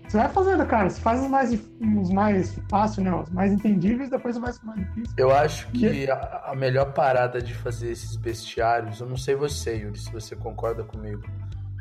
[0.10, 0.90] Você vai fazendo, cara.
[0.90, 3.14] Você faz os mais, os mais fáceis, né?
[3.14, 5.14] Os mais entendíveis, depois você vai os mais difíceis.
[5.16, 9.76] Eu acho que a, a melhor parada de fazer esses bestiários, eu não sei você,
[9.76, 11.22] Yuri, se você concorda comigo,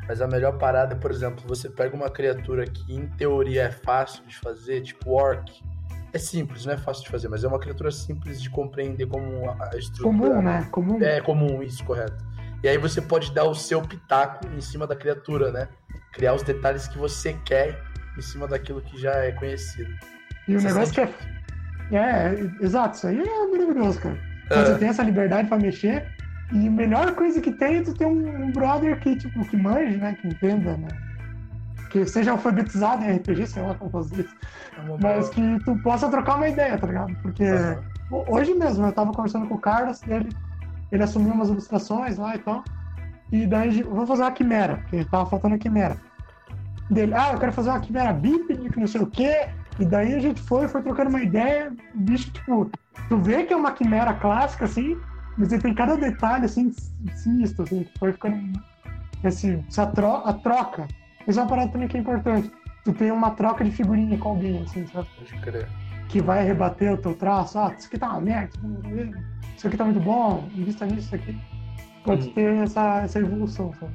[0.07, 3.71] mas a melhor parada é, por exemplo, você pega uma criatura que em teoria é
[3.71, 5.63] fácil de fazer, tipo orc.
[6.13, 9.49] É simples, não é fácil de fazer, mas é uma criatura simples de compreender como
[9.49, 10.03] a a estrutura.
[10.03, 10.67] Comum, né?
[10.71, 11.01] Comum.
[11.01, 12.23] É comum, isso, correto.
[12.63, 15.67] E aí você pode dar o seu pitaco em cima da criatura, né?
[16.13, 17.81] Criar os detalhes que você quer
[18.17, 19.89] em cima daquilo que já é conhecido.
[20.47, 21.09] E o Você negócio que é.
[21.91, 24.17] É, exato, isso aí é maravilhoso, cara.
[24.47, 24.65] Quando É.
[24.65, 26.05] você tem essa liberdade pra mexer.
[26.51, 29.55] E a melhor coisa que tem é tu ter um, um brother que, tipo, que
[29.55, 30.17] manje, né?
[30.19, 30.87] Que entenda, né?
[31.91, 34.35] Que seja alfabetizado em RPG, sei lá como fazer isso.
[34.77, 37.15] É Mas que tu possa trocar uma ideia, tá ligado?
[37.21, 37.43] Porque
[38.27, 40.29] hoje mesmo eu tava conversando com o Carlos, ele,
[40.91, 42.63] ele assumiu umas ilustrações lá e tal.
[43.31, 45.97] E daí a gente- vamos fazer uma quimera, porque tava faltando a quimera.
[46.89, 49.49] Dele, ah, eu quero fazer uma quimera bípede, que não sei o quê.
[49.79, 52.69] E daí a gente foi, foi trocando uma ideia, bicho, tipo,
[53.07, 54.97] tu vê que é uma quimera clássica, assim,
[55.37, 56.73] mas ele tem cada detalhe, assim,
[57.15, 58.37] sinistro, assim, que foi ficando.
[59.23, 60.87] Esse, essa tro a troca.
[61.27, 62.51] Isso é uma parada também que é importante.
[62.83, 65.07] Tu tem uma troca de figurinha com alguém, assim, sabe?
[65.17, 65.67] Pode crer.
[66.07, 67.59] que vai rebater o teu traço.
[67.59, 68.57] Ah, isso aqui tá uma merda,
[69.59, 71.37] isso aqui tá muito bom, invista nisso, isso aqui.
[72.03, 72.33] Pode Uhum.
[72.33, 73.91] ter essa, essa evolução, sabe?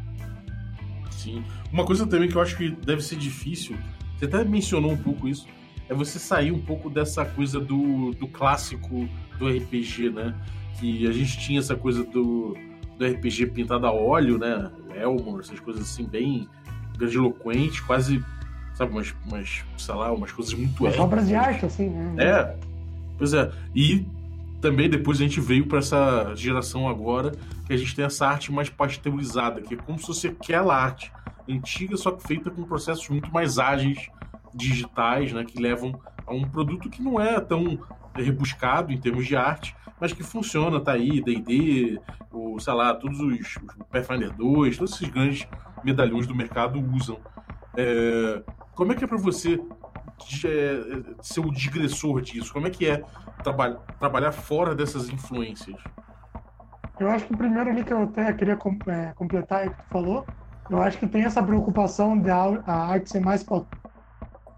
[1.11, 1.42] Sim.
[1.72, 3.77] Uma coisa também que eu acho que deve ser difícil,
[4.18, 5.46] você até mencionou um pouco isso,
[5.88, 10.35] é você sair um pouco dessa coisa do, do clássico do RPG, né?
[10.79, 12.55] Que a gente tinha essa coisa do,
[12.98, 14.70] do RPG pintado a óleo, né?
[14.90, 16.46] O Elmore, essas coisas assim, bem
[16.98, 18.22] grandiloquentes, quase,
[18.74, 21.55] sabe, umas, umas, sei lá, umas coisas muito As obras de épicas.
[21.55, 22.14] arte, assim, né?
[22.24, 22.57] É,
[23.18, 23.50] pois é.
[23.74, 24.07] E
[24.64, 27.33] também depois a gente veio para essa geração agora
[27.66, 31.12] que a gente tem essa arte mais pasteurizada, que é como se fosse aquela arte
[31.46, 34.09] antiga, só que feita com processos muito mais ágeis,
[34.55, 37.79] digitais, né, que levam a um produto que não é tão
[38.14, 42.00] rebuscado em termos de arte, mas que funciona, tá aí, D&D,
[42.59, 43.59] sei lá, todos os, os
[43.92, 45.46] Pathfinder 2, todos esses grandes
[45.85, 47.18] medalhões do mercado usam.
[47.77, 48.42] É,
[48.74, 49.61] como é que é para você
[51.20, 52.53] ser o digressor disso?
[52.53, 53.05] Como é que é
[53.42, 55.81] traba trabalhar fora dessas influências?
[56.98, 58.55] Eu acho que o primeiro ali que eu até queria
[58.88, 60.29] é, completar aí que tu falou,
[60.68, 63.66] eu acho que tem essa preocupação de a, arte ser mais pa-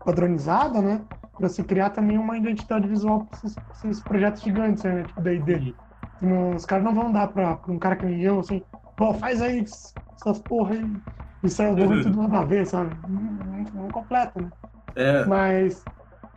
[0.05, 1.07] padronizada, né?
[1.37, 5.05] Pra se criar também uma identidade visual pra esses, esses projetos gigantes, né?
[5.07, 5.79] Tipo D&D.
[6.21, 8.62] Não, Os caras não vão dar pra, pra um cara que nem eu, assim,
[8.97, 11.03] pô, faz aí essas porra aí.
[11.42, 12.97] Isso é o bagulho tudo nada a ver, sabe?
[13.07, 14.53] Não, não, não completa, né?
[14.97, 15.85] É, Mas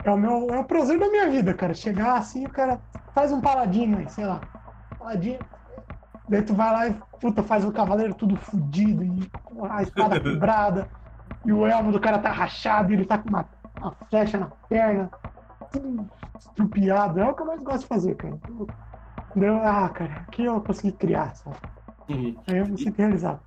[0.04, 1.74] é o meu é o prazer da minha vida, cara.
[1.74, 2.78] Chegar assim, o cara
[3.14, 4.40] faz um paladino aí, sei lá.
[4.98, 5.38] Paladino.
[6.28, 9.30] Daí tu vai lá e, puta, faz o cavaleiro tudo fudido e
[9.68, 10.88] a espada quebrada.
[11.44, 13.48] E o elmo do cara tá rachado e ele tá com uma,
[13.80, 15.10] uma flecha na perna.
[15.72, 17.18] Tudo estrupiado.
[17.18, 18.38] É o que eu mais gosto de fazer, cara.
[19.34, 21.56] Deu, ah, cara, aqui eu consegui criar, sabe?
[22.08, 22.36] Uhum.
[22.46, 23.40] Aí eu me sinto realizado.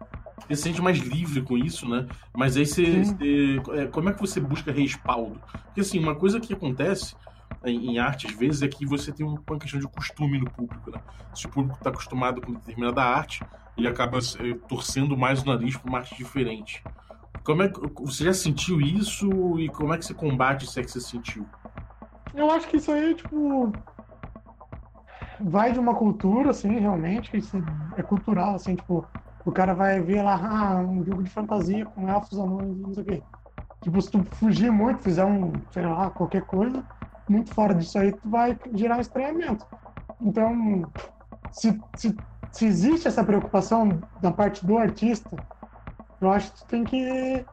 [0.47, 2.07] Você se sente mais livre com isso, né?
[2.35, 5.41] Mas aí você, você- é, como é que você busca respaldo?
[5.67, 7.15] Porque assim, uma coisa que acontece
[7.65, 10.51] em, em arte às vezes é que você tem um- uma questão de costume no
[10.51, 10.99] público, né?
[11.33, 13.45] Se o público está acostumado com determinada arte,
[13.77, 16.81] ele acaba eh, torcendo mais o nariz para uma arte diferente.
[17.43, 20.83] Como é que você já sentiu isso e como é que você combate se é
[20.83, 21.45] que você sentiu?
[22.33, 23.71] Eu acho que isso aí, tipo.
[25.39, 27.35] Vai de uma cultura, assim, realmente.
[27.37, 27.57] Isso
[27.97, 29.05] é cultural, assim, tipo.
[29.45, 33.03] O cara vai ver lá, ah, um jogo de fantasia com elfos anões, não sei
[33.03, 33.23] o quê.
[33.81, 36.83] Tipo, se tu fugir muito, fizer um, sei lá, qualquer coisa,
[37.27, 39.65] muito fora disso aí, tu vai gerar um estranhamento.
[40.21, 40.83] Então,
[41.51, 42.17] se, se,
[42.51, 43.89] se existe essa preocupação
[44.21, 45.29] da parte do artista,
[46.21, 47.45] eu acho que tu tem que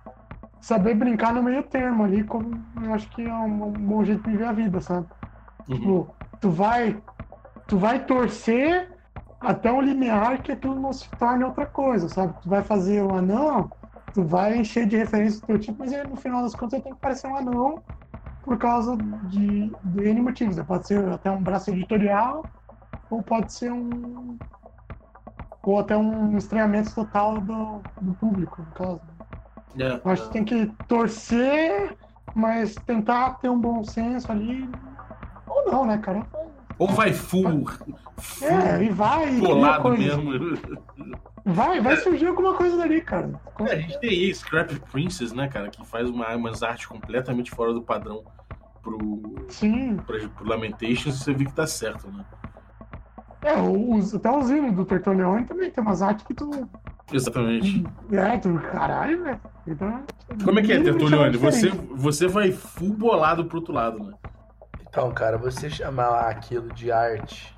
[0.60, 4.22] saber brincar no meio termo ali, como eu acho que é um, um bom jeito
[4.22, 5.08] de viver a vida, sabe?
[5.68, 5.74] Uhum.
[5.76, 7.02] Tipo, tu vai,
[7.66, 8.89] tu vai torcer
[9.40, 12.34] até um limiar que aquilo não se torne outra coisa, sabe?
[12.42, 13.70] Tu vai fazer um anão,
[14.12, 16.82] tu vai encher de referência do teu tipo, mas aí, no final das contas ele
[16.82, 17.82] tem que parecer um anão
[18.42, 20.56] por causa de, de N motivos.
[20.56, 20.64] né?
[20.66, 22.44] Pode ser até um braço editorial,
[23.10, 24.38] ou pode ser um.
[25.62, 29.00] Ou até um estranhamento total do, do público, no caso.
[29.78, 31.96] É, acho que tem que torcer,
[32.34, 34.68] mas tentar ter um bom senso ali.
[35.46, 36.26] Ou não, né, cara?
[36.78, 37.64] Ou vai full
[38.42, 39.34] É, e vai.
[39.34, 39.40] e
[39.80, 39.96] coisa.
[39.96, 40.58] mesmo.
[41.44, 43.30] Vai, vai surgir alguma coisa dali, cara.
[43.60, 47.50] É, a gente tem aí Scrap Princess, né, cara, que faz uma, umas artes completamente
[47.50, 48.22] fora do padrão
[48.82, 49.96] pro, Sim.
[50.06, 52.24] pra, pro Lamentations e você vê que tá certo, né?
[53.42, 56.68] É, os, até o Zino do Tertoleone também tem umas artes que tu.
[57.10, 57.84] Exatamente.
[58.12, 58.52] É, tu.
[58.70, 59.40] Caralho, velho.
[59.66, 60.04] Então,
[60.44, 61.38] Como é que é, Tertulione?
[61.38, 64.12] chama Você, você vai full bolado pro outro lado, né?
[64.86, 67.56] Então, cara, você chamar aquilo de arte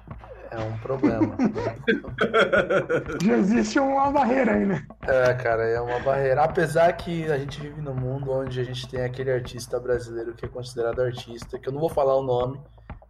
[0.52, 1.34] é um problema.
[3.22, 4.84] Já existe uma barreira aí, né?
[5.02, 6.42] é, cara, é uma barreira.
[6.44, 10.44] Apesar que a gente vive num mundo onde a gente tem aquele artista brasileiro que
[10.44, 12.60] é considerado artista, que eu não vou falar o nome,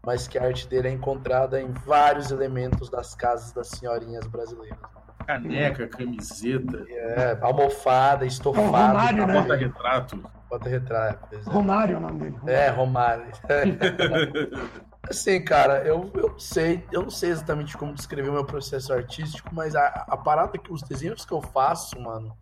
[0.05, 4.78] mas que a arte dele é encontrada em vários elementos das casas das senhorinhas brasileiras.
[5.26, 9.35] Caneca, camiseta, É, almofada, estofado, Romário, né?
[9.35, 10.18] porta-retrato.
[10.48, 11.35] porta-retrato.
[11.37, 11.50] exato.
[11.50, 12.37] Romário é o nome dele.
[12.48, 13.26] É, Romário.
[15.08, 19.52] Assim, cara, eu, eu sei, eu não sei exatamente como descrever o meu processo artístico,
[19.52, 22.36] mas a, a parada que os desenhos que eu faço, mano,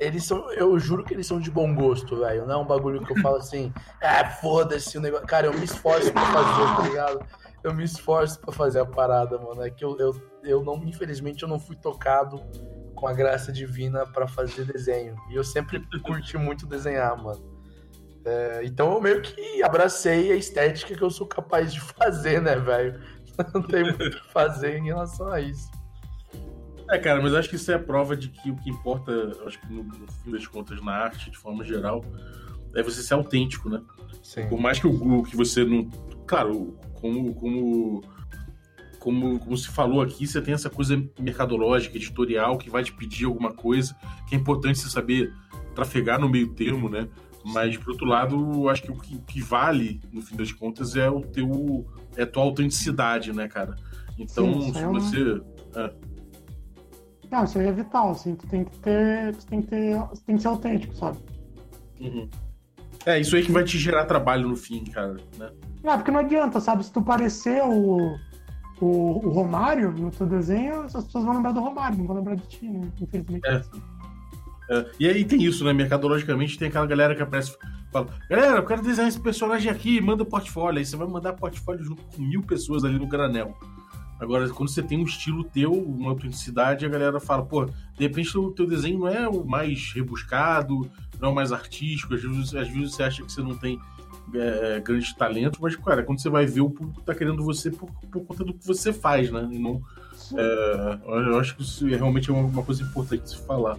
[0.00, 2.46] eles são, eu juro que eles são de bom gosto, velho.
[2.46, 5.26] Não é um bagulho que eu falo assim, ah, foda-se o negócio.
[5.26, 7.26] Cara, eu me esforço pra fazer, tá ligado?
[7.62, 9.62] Eu me esforço pra fazer a parada, mano.
[9.62, 12.42] É que eu, eu, eu não, infelizmente, eu não fui tocado
[12.94, 15.16] com a graça divina pra fazer desenho.
[15.30, 17.53] E eu sempre curti muito desenhar, mano.
[18.24, 22.56] É, então eu meio que abracei a estética que eu sou capaz de fazer, né,
[22.56, 23.00] velho?
[23.54, 25.70] Não tem muito o que fazer em relação a isso.
[26.90, 29.12] É, cara, mas acho que isso é a prova de que o que importa,
[29.46, 32.04] acho que no, no fim das contas, na arte, de forma geral,
[32.74, 33.80] é você ser autêntico, né?
[34.22, 34.46] Sim.
[34.48, 35.88] Por mais que o que você não.
[36.26, 38.02] Claro, como, como,
[38.98, 43.26] como, como se falou aqui, você tem essa coisa mercadológica, editorial, que vai te pedir
[43.26, 43.96] alguma coisa,
[44.28, 45.32] que é importante você saber
[45.74, 47.08] trafegar no meio termo, né?
[47.44, 51.10] Mas, por outro lado, acho que o que, que vale, no fim das contas, é
[51.10, 51.84] o teu.
[52.16, 53.74] é a tua autenticidade, né, cara?
[54.18, 55.42] Então, Sim, se é uma- você.
[57.30, 58.34] Não, isso aí é vital, assim.
[58.34, 59.34] Tu tem que ter.
[59.36, 60.00] Tu tem que ter.
[60.08, 61.18] Tu tem que ser autêntico, sabe?
[62.00, 62.28] Uhum.
[63.06, 65.50] É, isso aí que vai te gerar trabalho no fim, cara, né?
[65.82, 66.84] É, porque não adianta, sabe?
[66.84, 68.16] Se tu parecer o,
[68.80, 68.86] o,
[69.26, 72.46] o Romário no teu desenho, as pessoas vão lembrar do Romário, não vão lembrar de
[72.46, 72.80] ti, né?
[73.00, 73.46] Infelizmente.
[73.46, 73.60] É.
[74.70, 75.72] É, e aí tem isso, né?
[75.72, 77.56] Mercadologicamente tem aquela galera que aparece
[77.92, 80.78] fala: Galera, eu quero desenhar esse personagem aqui, manda portfólio.
[80.78, 83.56] Aí você vai mandar portfólio junto com mil pessoas ali no granel.
[84.18, 88.36] Agora, quando você tem um estilo teu, uma autenticidade, a galera fala: pô, de repente
[88.36, 90.90] o teu desenho não é o mais rebuscado,
[91.20, 92.14] não é o mais artístico.
[92.14, 93.78] Às vezes, às vezes você acha que você não tem
[94.34, 97.90] é, grande talento, mas, cara, quando você vai ver, o público tá querendo você por,
[98.10, 99.48] por conta do que você faz, né?
[99.52, 99.82] E não,
[100.36, 103.78] é, eu acho que isso é realmente uma, uma coisa importante de se falar.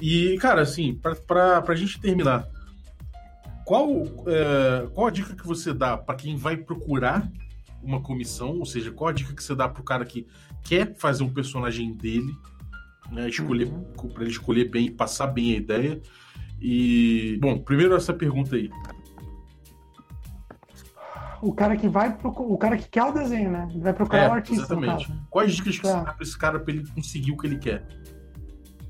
[0.00, 2.46] E, cara, assim, pra, pra, pra gente terminar,
[3.64, 3.88] qual,
[4.26, 7.30] é, qual a dica que você dá para quem vai procurar
[7.82, 8.58] uma comissão?
[8.58, 10.26] Ou seja, qual a dica que você dá pro cara que
[10.62, 12.32] quer fazer um personagem dele,
[13.10, 13.28] né?
[13.28, 13.84] Escolher, Uhum.
[14.12, 16.00] para ele escolher bem, passar bem a ideia.
[16.60, 18.70] E, bom, primeiro essa pergunta aí.
[21.42, 23.68] o cara que vai procurar, o cara que quer o desenho, né?
[23.70, 24.62] Ele vai procurar É, o artista.
[24.74, 25.12] exatamente.
[25.30, 25.98] Quais dicas que Tá.
[26.00, 27.86] você dá pra esse cara pra ele conseguir o que ele quer?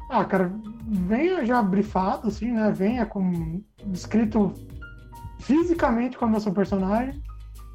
[0.08, 0.52] Ah, cara,
[0.86, 2.70] venha já brifado, assim, né?
[2.70, 3.60] Venha com
[3.92, 4.52] escrito
[5.40, 7.20] fisicamente como é o seu personagem.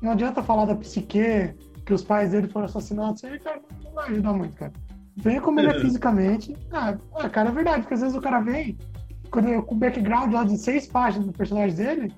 [0.02, 1.54] Não adianta falar da psique,
[1.86, 4.72] que os pais dele foram assassinados, aí, cara, não vai ajudar muito, cara.
[5.18, 6.56] Venha como ele é fisicamente.
[6.72, 8.78] Ah, ah, cara, é verdade, porque às vezes o cara vem
[9.30, 12.14] quando, com o background lá de seis páginas do personagem dele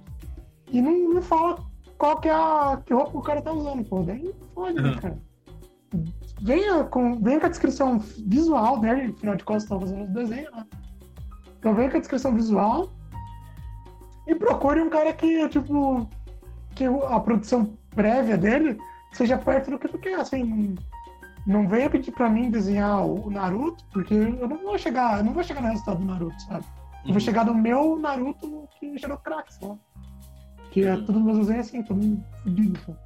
[0.71, 1.57] e não, não fala
[1.97, 4.03] qual que é a que roupa o cara tá usando, pô.
[4.03, 4.95] Daí fode, né, Uhum.
[4.99, 5.17] cara?
[6.43, 10.51] Venha com, venha com a descrição visual dele, afinal de contas, estão fazendo os desenhos,
[10.53, 10.65] né?
[11.57, 12.89] Então venha com a descrição visual
[14.27, 16.05] e procure um cara que, tipo,
[16.75, 18.77] que a produção prévia dele
[19.13, 20.75] seja perto do que tu quer, assim.
[21.47, 25.33] Não, venha pedir pra mim desenhar o Naruto, porque eu não vou chegar, eu não
[25.33, 26.65] vou chegar no resultado do Naruto, sabe?
[27.03, 27.19] Eu vou Uhum.
[27.19, 29.77] chegar no meu Naruto que gerou crack, sabe?
[30.71, 31.05] Que é Uhum.
[31.05, 32.97] tudo meus desenhos assim, todo fudido, sabe?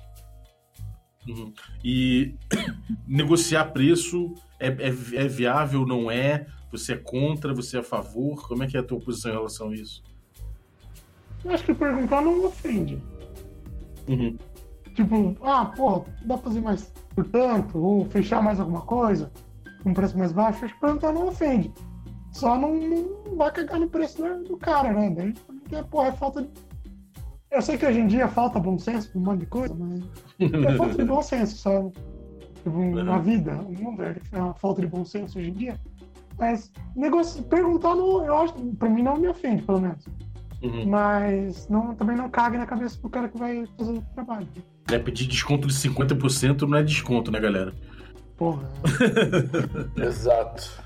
[1.28, 1.54] Uhum.
[1.84, 2.36] E
[3.08, 6.48] negociar preço é, é, é viável, não é?
[6.72, 8.48] Você é contra, você é a favor?
[8.48, 10.04] Como é que é a tua posição em relação a isso?
[11.44, 13.02] Eu acho que perguntar não ofende.
[14.08, 14.38] Uhum.
[14.96, 19.32] Tipo, ah, pô, dá pra fazer mais por tanto, ou fechar mais alguma coisa,
[19.82, 21.74] com um preço mais baixo, acho que perguntar não ofende.
[22.32, 25.10] Só não, não vai cagar no preço do, do cara, né?
[25.10, 26.50] Daí, porque, porra, é falta de.
[27.50, 30.02] Eu sei que hoje em dia falta bom senso pra um monte de coisa, mas
[30.40, 31.92] é falta de bom senso, sabe?
[32.56, 35.80] Tipo, na vida, o mundo é é uma falta de bom senso hoje em dia.
[36.38, 40.06] Mas negócio, perguntar, não, eu acho, pra mim não me ofende, pelo menos.
[40.62, 40.88] Uhum.
[40.88, 44.48] Mas não, também não cague na cabeça do cara que vai fazer o trabalho.
[44.92, 47.74] É pedir desconto de 50% não é desconto, né, galera?
[48.38, 48.70] Porra.
[49.98, 50.84] Exato.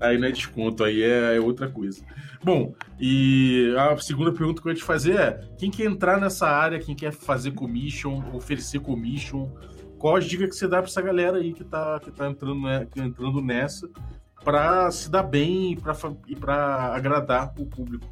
[0.00, 2.02] Aí não é desconto, aí é, é outra coisa.
[2.42, 6.48] Bom, e a segunda pergunta que eu ia te fazer é: quem quer entrar nessa
[6.48, 9.50] área, quem quer fazer commission, oferecer commission,
[9.98, 12.62] qual as dicas que você dá pra essa galera aí que tá, que tá entrando,
[12.62, 13.88] né, que tá entrando nessa
[14.44, 15.76] pra se dar bem
[16.28, 18.06] e pra agradar o público?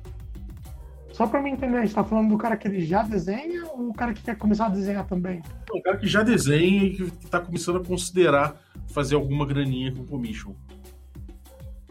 [1.13, 3.89] Só pra mim entender, a gente tá falando do cara que ele já desenha ou
[3.89, 5.41] o cara que quer começar a desenhar também?
[5.73, 9.95] Um cara que já desenha e que que tá começando a considerar fazer alguma graninha
[9.95, 10.53] com commission.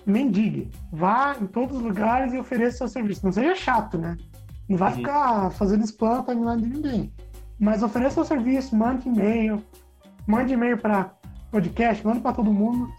[0.06, 0.70] Mendigue.
[0.92, 3.26] Vá em todos os lugares e ofereça seu serviço.
[3.26, 4.16] Não seja chato, né?
[4.70, 4.98] Não vai Uhum.
[4.98, 7.14] ficar fazendo spam pra timeline de ninguém.
[7.60, 9.64] Mas ofereça seu serviço, mande e-mail,
[10.28, 11.12] mande e-mail pra
[11.52, 12.90] podcast, manda pra todo mundo.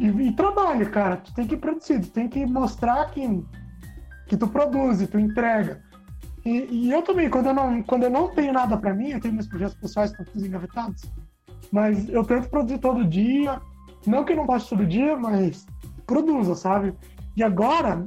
[0.00, 1.16] E, e trabalhe, cara.
[1.18, 3.44] Tu tem que produzir, tu tem que mostrar que,
[4.26, 5.82] que tu produz, tu entrega.
[6.44, 9.20] E, e eu também, quando eu, não, quando eu não tenho nada pra mim, eu
[9.20, 11.02] tenho meus projetos pessoais que estão todos engavetados.
[11.70, 13.60] Mas eu tento produzir todo dia.
[14.06, 15.66] Não que eu não possa todo dia, mas
[16.06, 16.94] produza, sabe?
[17.36, 18.06] E agora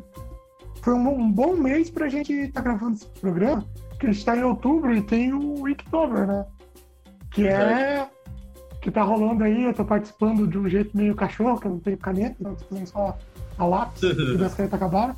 [0.81, 3.65] foi um, um bom mês pra gente estar gravando esse programa,
[3.99, 6.45] que a gente tá em outubro e tem o Inktober, né?
[7.31, 8.07] Que é.
[8.81, 11.79] Que tá rolando aí, eu tô participando de um jeito meio cachorro, que eu não
[11.79, 13.17] tenho caneta, então tô fazendo só
[13.57, 15.15] a lápis, que das canetas acabaram.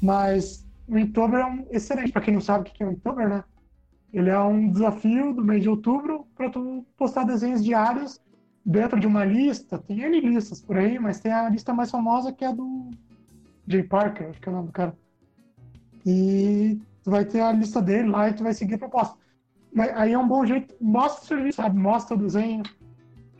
[0.00, 3.28] Mas o Inktober é um excelente, pra quem não sabe o que é o Inktober,
[3.28, 3.44] né?
[4.12, 8.20] Ele é um desafio do mês de outubro para tu postar desenhos diários
[8.64, 9.78] dentro de uma lista.
[9.78, 12.90] Tem N listas por aí, mas tem a lista mais famosa que é a do
[13.66, 14.96] Jay Parker, acho que é o nome do cara.
[16.04, 19.16] E tu vai ter a lista dele lá e tu vai seguir a proposta.
[19.72, 21.78] Mas aí é um bom jeito, mostra o serviço, sabe?
[21.78, 22.62] Mostra o desenho.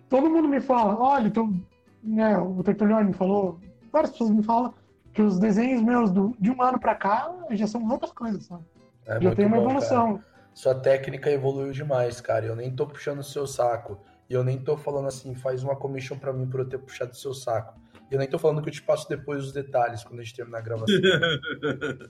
[0.08, 1.52] Todo mundo me fala, olha, então,
[2.02, 3.58] né, o Tertulione me falou,
[3.90, 4.72] várias pessoas me falam
[5.12, 8.64] que os desenhos meus do- de um ano pra cá já são outras coisas, sabe?
[9.06, 10.14] É já tem uma bom, evolução.
[10.14, 10.24] cara.
[10.54, 12.46] Sua técnica evoluiu demais, cara.
[12.46, 13.98] Eu nem tô puxando o seu saco.
[14.32, 17.10] E eu nem tô falando assim, faz uma commission pra mim por eu ter puxado
[17.10, 17.78] o seu saco.
[18.10, 20.34] E eu nem tô falando que eu te passo depois os detalhes quando a gente
[20.34, 20.96] terminar a gravação.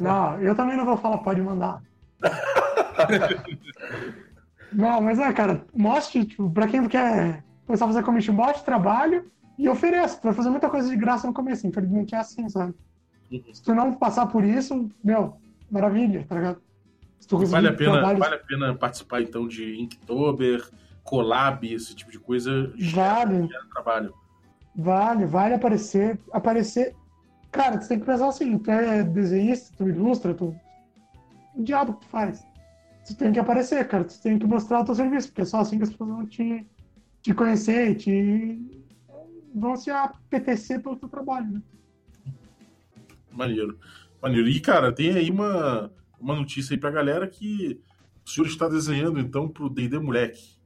[0.00, 1.80] Não, eu também não vou falar, pode mandar.
[4.72, 9.30] não, mas é, cara, mostre, tipo, pra quem quer começar a fazer commission, mostre trabalho
[9.58, 10.18] e ofereça.
[10.18, 12.74] Tu vai fazer muita coisa de graça no começo, infelizmente é assim, sabe?
[13.32, 13.42] Uhum.
[13.52, 15.36] Se tu não passar por isso, meu,
[15.70, 16.60] maravilha, tá ligado?
[17.18, 20.68] Se tu conseguir Vale a, pena, trabalhos- vale a pena participar então de Inktober,
[21.10, 22.72] Collab, esse tipo de coisa.
[22.94, 23.48] Vale.
[23.48, 24.14] gera trabalho.
[24.76, 26.16] Vale, vale aparecer.
[26.32, 26.94] Aparecer.
[27.50, 30.54] Cara, tu tem que pensar assim, tu é desenhista, tu ilustra, tu.
[31.56, 32.46] O diabo que tu faz.
[33.04, 34.04] Tu tem que aparecer, cara.
[34.04, 36.26] Tu tem que mostrar o teu serviço, porque é só assim que as pessoas vão
[36.26, 36.64] te,
[37.22, 38.84] te conhecer e te.
[39.52, 41.62] vão se apetecer pelo teu trabalho, né?
[43.32, 43.76] Maneiro.
[44.22, 44.48] Maneiro.
[44.48, 45.90] E, cara, tem aí uma,
[46.20, 47.80] uma notícia aí pra galera que
[48.24, 50.59] o senhor está desenhando, então, pro D&D Moleque.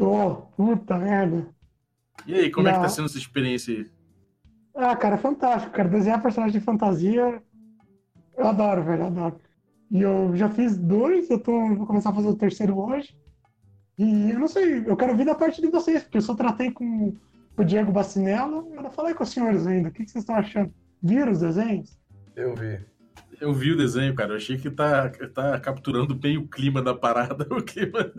[0.00, 1.46] Tô, puta merda.
[2.26, 3.90] E aí, como é que tá sendo essa experiência aí?
[4.74, 5.90] Ah, cara, é fantástico, cara.
[5.90, 7.42] Desenhar personagem de fantasia.
[8.34, 9.36] Eu adoro, velho, eu adoro.
[9.90, 13.14] E eu já fiz dois, eu tô, vou começar a fazer o terceiro hoje.
[13.98, 16.70] E eu não sei, eu quero ouvir da parte de vocês, porque eu só tratei
[16.70, 17.14] com
[17.58, 19.90] o Diego Bacinello, eu não falei com os senhores ainda.
[19.90, 20.72] O que vocês estão achando?
[21.02, 21.98] Viram os desenhos?
[22.34, 22.80] Eu vi.
[23.40, 24.32] Eu vi o desenho, cara.
[24.32, 27.46] Eu achei que tá, tá capturando bem o clima da parada.
[27.50, 28.12] O clima,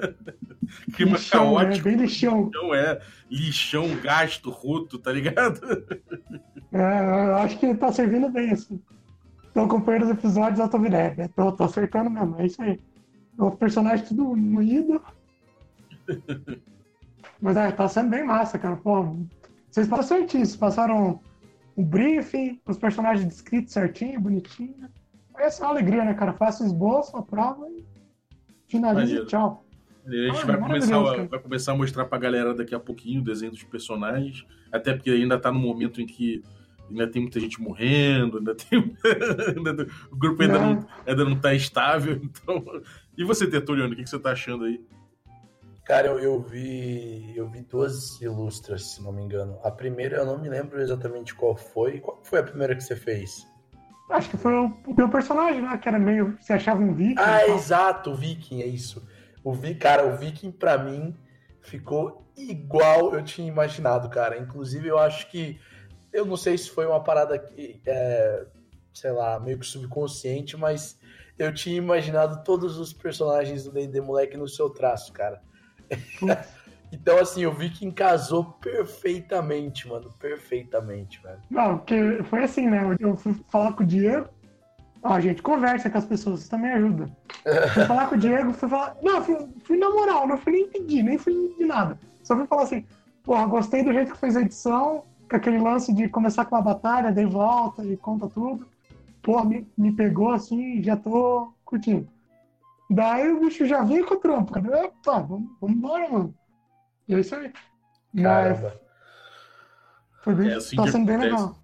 [0.93, 1.63] clima lixão, né?
[1.63, 1.83] caótico.
[1.83, 2.49] Bem lixão.
[2.53, 2.99] Não é
[3.29, 5.59] lixão, gasto, roto, tá ligado?
[6.71, 8.81] É, eu acho que tá servindo bem, assim.
[9.53, 10.95] Tô acompanhando os episódios, eu tô vendo.
[10.95, 12.79] É, tô, tô acertando mesmo, é isso aí.
[13.37, 15.01] O personagem tudo moído.
[17.41, 18.77] Mas é, tá sendo bem massa, cara.
[18.77, 19.17] Pô,
[19.69, 21.19] vocês passaram certinho, vocês passaram
[21.75, 24.89] o briefing, os personagens descritos certinho, bonitinho.
[25.41, 26.33] Essa é uma alegria, né, cara?
[26.33, 27.83] Faça o esboço, a prova e
[28.67, 29.65] finaliza e tchau.
[30.05, 32.79] A gente Ah, vai, maravilhoso, começar, a- vai começar a mostrar pra galera daqui a
[32.79, 34.45] pouquinho o desenho dos personagens.
[34.71, 36.43] Até porque ainda tá no momento em que
[36.89, 38.79] ainda tem muita gente morrendo, ainda tem.
[40.11, 40.87] o grupo ainda não, Não.
[41.05, 42.19] ainda não tá estável.
[42.23, 42.63] Então.
[43.17, 44.81] E você, Tertuliano, o que, que você tá achando aí?
[45.85, 47.33] Cara, eu, eu vi.
[47.35, 49.57] Eu vi duas ilustras, se não me engano.
[49.63, 51.99] A primeira eu não me lembro exatamente qual foi.
[51.99, 53.45] Qual foi a primeira que você fez?
[54.11, 55.77] Acho que foi o, o meu personagem, né?
[55.77, 56.37] Que era meio.
[56.41, 57.15] Se achava um viking.
[57.17, 59.07] Ah, exato, o Viking, é isso.
[59.43, 61.15] O Vi, cara, o Viking pra mim
[61.61, 64.37] ficou igual eu tinha imaginado, cara.
[64.37, 65.59] Inclusive, eu acho que
[66.11, 68.45] eu não sei se foi uma parada que é,
[68.93, 70.99] sei lá, meio que subconsciente, mas
[71.37, 75.41] eu tinha imaginado todos os personagens do D&D moleque no seu traço, cara.
[76.91, 81.39] Então assim, o Viking casou perfeitamente, mano, perfeitamente, velho.
[81.49, 82.95] Não, porque foi assim, né?
[82.99, 84.27] Eu fui falar com o Diego.
[85.03, 87.09] Ó, gente, conversa com as pessoas, isso também ajuda.
[87.73, 88.95] Fui falar com o Diego, fui falar.
[89.01, 91.97] Não, fui, fui na moral, não fui nem pedir, nem fui de nada.
[92.23, 92.85] Só fui falar assim,
[93.23, 96.61] porra, gostei do jeito que fez a edição, com aquele lance de começar com a
[96.61, 98.67] batalha, daí volta e conta tudo.
[99.23, 102.07] Porra, me, me pegou assim, já tô curtindo.
[102.89, 104.85] Daí o bicho já veio com o trampo, cara.
[104.85, 106.35] Opa, vamos, vamos embora, mano.
[107.11, 107.51] E é isso aí.
[108.13, 108.73] Mas Caramba.
[110.23, 111.35] foi bem, É assim tá que sendo bem acontece.
[111.41, 111.59] legal.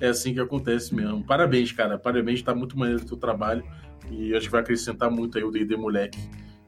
[0.00, 1.24] É assim que acontece mesmo.
[1.24, 1.98] Parabéns, cara.
[1.98, 3.62] Parabéns, tá muito maneiro o teu trabalho.
[4.10, 6.18] E acho que vai acrescentar muito aí o D&D Moleque.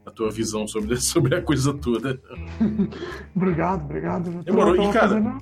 [0.04, 2.20] A tua visão sobre, sobre a coisa toda.
[3.34, 4.42] Obrigado, obrigado.
[4.42, 4.74] Demorou.
[4.74, 5.38] E, cara, fazendo-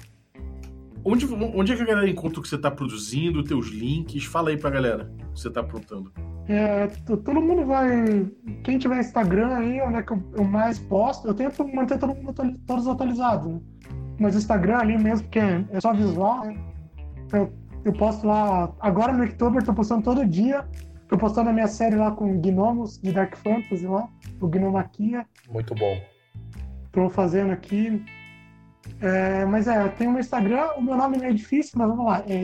[1.04, 4.24] Onde, onde é que a galera encontra o que você tá produzindo, teus links?
[4.24, 6.12] Fala aí pra galera o que você tá aprontando.
[6.49, 8.26] É, todo mundo vai.
[8.64, 12.14] Quem tiver Instagram aí, onde é que eu, eu mais posto, eu tento manter todo
[12.14, 13.53] mundo atuali- todos atualizados.
[13.53, 13.61] Né?
[14.18, 16.57] Mas o Instagram ali mesmo, porque é só visual, né?
[17.32, 17.53] Eu,
[17.84, 18.72] eu posto lá.
[18.80, 20.64] Agora no October, tô postando todo dia.
[21.07, 24.09] Tô postando a minha série lá com gnomos de Dark Fantasy lá,
[24.40, 25.26] o Gnomaquia.
[25.51, 25.99] Muito bom.
[26.92, 28.05] Tô fazendo aqui.
[29.01, 32.05] É, mas é, eu tenho no Instagram, o meu nome é meio difícil, mas vamos
[32.07, 32.22] lá.
[32.26, 32.42] É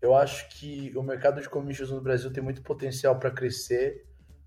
[0.00, 4.04] Eu acho que o mercado de commissions no Brasil tem muito potencial pra crescer.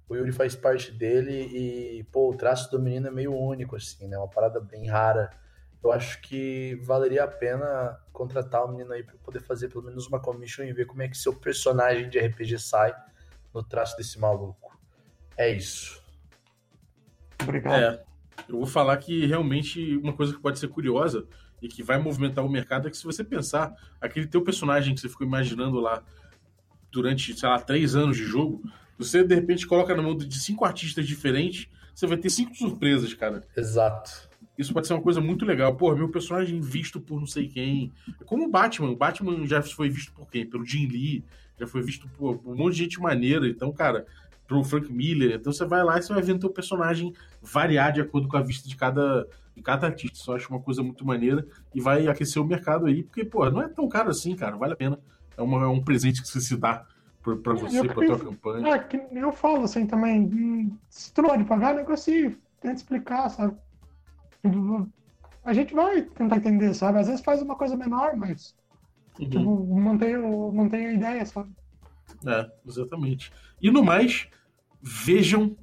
[0.08, 4.08] O Yuri faz parte dele e, pô, o traço do menino é meio único, assim,
[4.08, 4.18] né?
[4.18, 5.30] Uma parada bem rara.
[5.84, 10.08] Eu acho que valeria a pena contratar o menino aí pra poder fazer pelo menos
[10.08, 12.94] uma commission e ver como é que seu personagem de RPG sai.
[13.54, 14.80] no traço desse maluco.
[15.38, 16.02] É isso.
[17.42, 17.74] Obrigado.
[17.74, 18.04] É,
[18.48, 21.28] eu vou falar que realmente uma coisa que pode ser curiosa
[21.62, 25.02] e que vai movimentar o mercado é que se você pensar, aquele teu personagem que
[25.02, 26.04] você ficou imaginando lá
[26.92, 28.62] durante, sei lá, três anos de jogo,
[28.98, 33.14] você de repente coloca na mão de cinco artistas diferentes, você vai ter cinco surpresas,
[33.14, 33.44] cara.
[33.56, 34.30] Exato.
[34.58, 35.76] Isso pode ser uma coisa muito legal.
[35.76, 37.92] Pô, meu personagem visto por não sei quem.
[38.22, 38.90] É como o Batman.
[38.92, 40.46] O Batman já foi visto por quem?
[40.46, 41.24] Pelo Jim Lee.
[41.60, 43.48] Já foi visto por um monte de gente maneira.
[43.48, 44.06] Então, cara,
[44.48, 45.36] pro Frank Miller.
[45.36, 48.42] Então você vai lá e você vai vendo teu personagem variar de acordo com a
[48.42, 50.18] vista de cada, de cada artista.
[50.18, 53.50] Isso eu acho uma coisa muito maneira e vai aquecer o mercado aí, porque, pô,
[53.50, 54.56] não é tão caro assim, cara.
[54.56, 55.00] Vale a pena.
[55.36, 56.86] É, uma, é um presente que você se dá
[57.24, 58.76] pra, pra você, prefiro- tua campanha.
[58.76, 63.30] É, que eu falo assim também, hum, se tu não pode pagar, negocie, tenta explicar,
[63.30, 63.56] sabe?
[65.46, 67.00] A gente vai tentar entender, sabe?
[67.00, 68.56] Às vezes faz uma coisa menor, mas
[69.20, 69.30] Uhum.
[69.30, 71.52] tipo, mantém, o- mantém a ideia, sabe?
[72.26, 73.32] É, exatamente.
[73.62, 74.28] E no mais,
[74.82, 75.56] vejam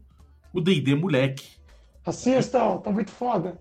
[0.53, 1.59] o D&D Moleque.
[2.05, 3.59] Assistam, tá muito foda.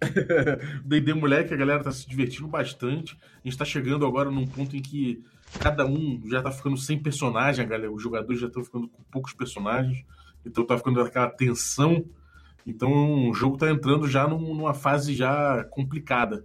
[0.84, 3.16] O D&D Moleque, a galera tá se divertindo bastante.
[3.44, 5.22] A gente tá chegando agora num ponto em que
[5.60, 7.92] cada um já tá ficando sem personagem, a galera.
[7.92, 10.04] Os jogadores já estão ficando com poucos personagens.
[10.44, 12.04] Então tá ficando aquela tensão.
[12.66, 16.44] Então o jogo tá entrando já num- numa fase já complicada.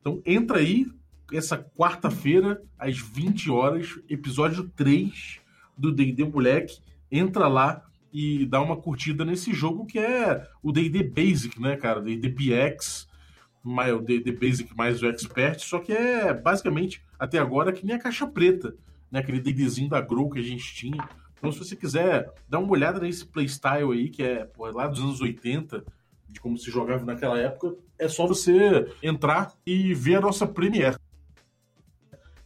[0.00, 0.86] Então entra aí
[1.32, 5.40] essa quarta-feira, às 20 horas, episódio 3
[5.76, 6.78] do D&D Moleque.
[7.10, 7.82] Entra lá
[8.12, 12.00] e dá uma curtida nesse jogo que é o D&D Basic, né, cara?
[12.00, 13.06] D&D BX,
[13.62, 17.94] mais- o D&D Basic mais o Expert, só que é basicamente, até agora, que nem
[17.96, 18.74] a caixa preta,
[19.10, 19.20] né?
[19.20, 21.06] Aquele D&Dzinho da Grow que a gente tinha.
[21.38, 25.00] Então, se você quiser dar uma olhada nesse playstyle aí, que é pô, lá dos
[25.00, 25.84] anos 80,
[26.28, 30.96] de como se jogava naquela época, é só você entrar e ver a nossa Premiere.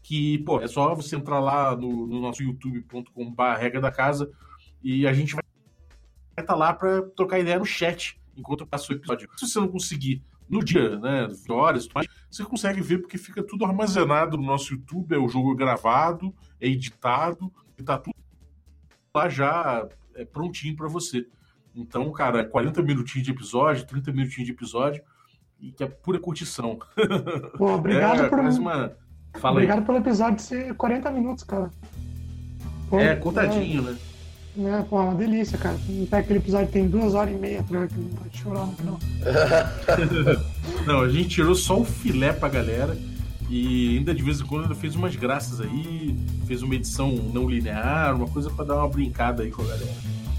[0.03, 4.31] Que, pô, é só você entrar lá no, no nosso youtube.com.br regra da casa
[4.83, 5.43] e a gente vai
[6.39, 9.29] estar lá para trocar ideia no chat enquanto passa o episódio.
[9.37, 11.89] Se você não conseguir no dia, né, horas,
[12.31, 16.69] você consegue ver porque fica tudo armazenado no nosso YouTube, é o jogo gravado, é
[16.69, 18.22] editado e tá tudo
[19.15, 21.27] lá já é, prontinho para você.
[21.75, 25.03] Então, cara, é 40 minutinhos de episódio, 30 minutinhos de episódio
[25.61, 26.79] e que é pura curtição.
[27.57, 28.39] Pô, obrigado é, por.
[28.39, 28.93] uma...
[29.35, 29.65] Fala aí.
[29.65, 31.71] Obrigado pelo episódio ser 40 minutos, cara.
[32.89, 33.97] Pô, É, contadinho, né?
[34.59, 35.77] É, é, pô, é uma delícia, cara.
[36.07, 37.89] Até aquele episódio tem duas horas e meia, tá ligado?
[37.89, 38.99] Que não pode chorar no final.
[40.87, 42.97] Não, a gente tirou só o filé pra galera
[43.49, 46.17] e ainda de vez em quando ainda fez umas graças aí,
[46.47, 49.95] fez uma edição não linear, uma coisa pra dar uma brincada aí com a galera.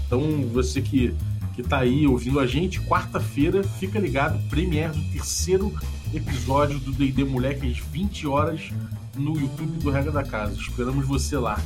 [0.06, 0.20] Então,
[0.52, 1.14] você que,
[1.54, 5.72] que tá aí ouvindo a gente, quarta-feira, fica ligado, premiere do terceiro
[6.12, 8.70] episódio do D&D Moleque às 20 horas
[9.16, 10.54] no YouTube do Regra da Casa.
[10.54, 11.60] Esperamos você lá.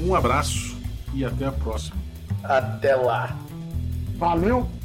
[0.00, 0.76] Um abraço
[1.14, 1.96] e até a próxima.
[2.42, 3.36] Até lá.
[4.16, 4.79] Valeu!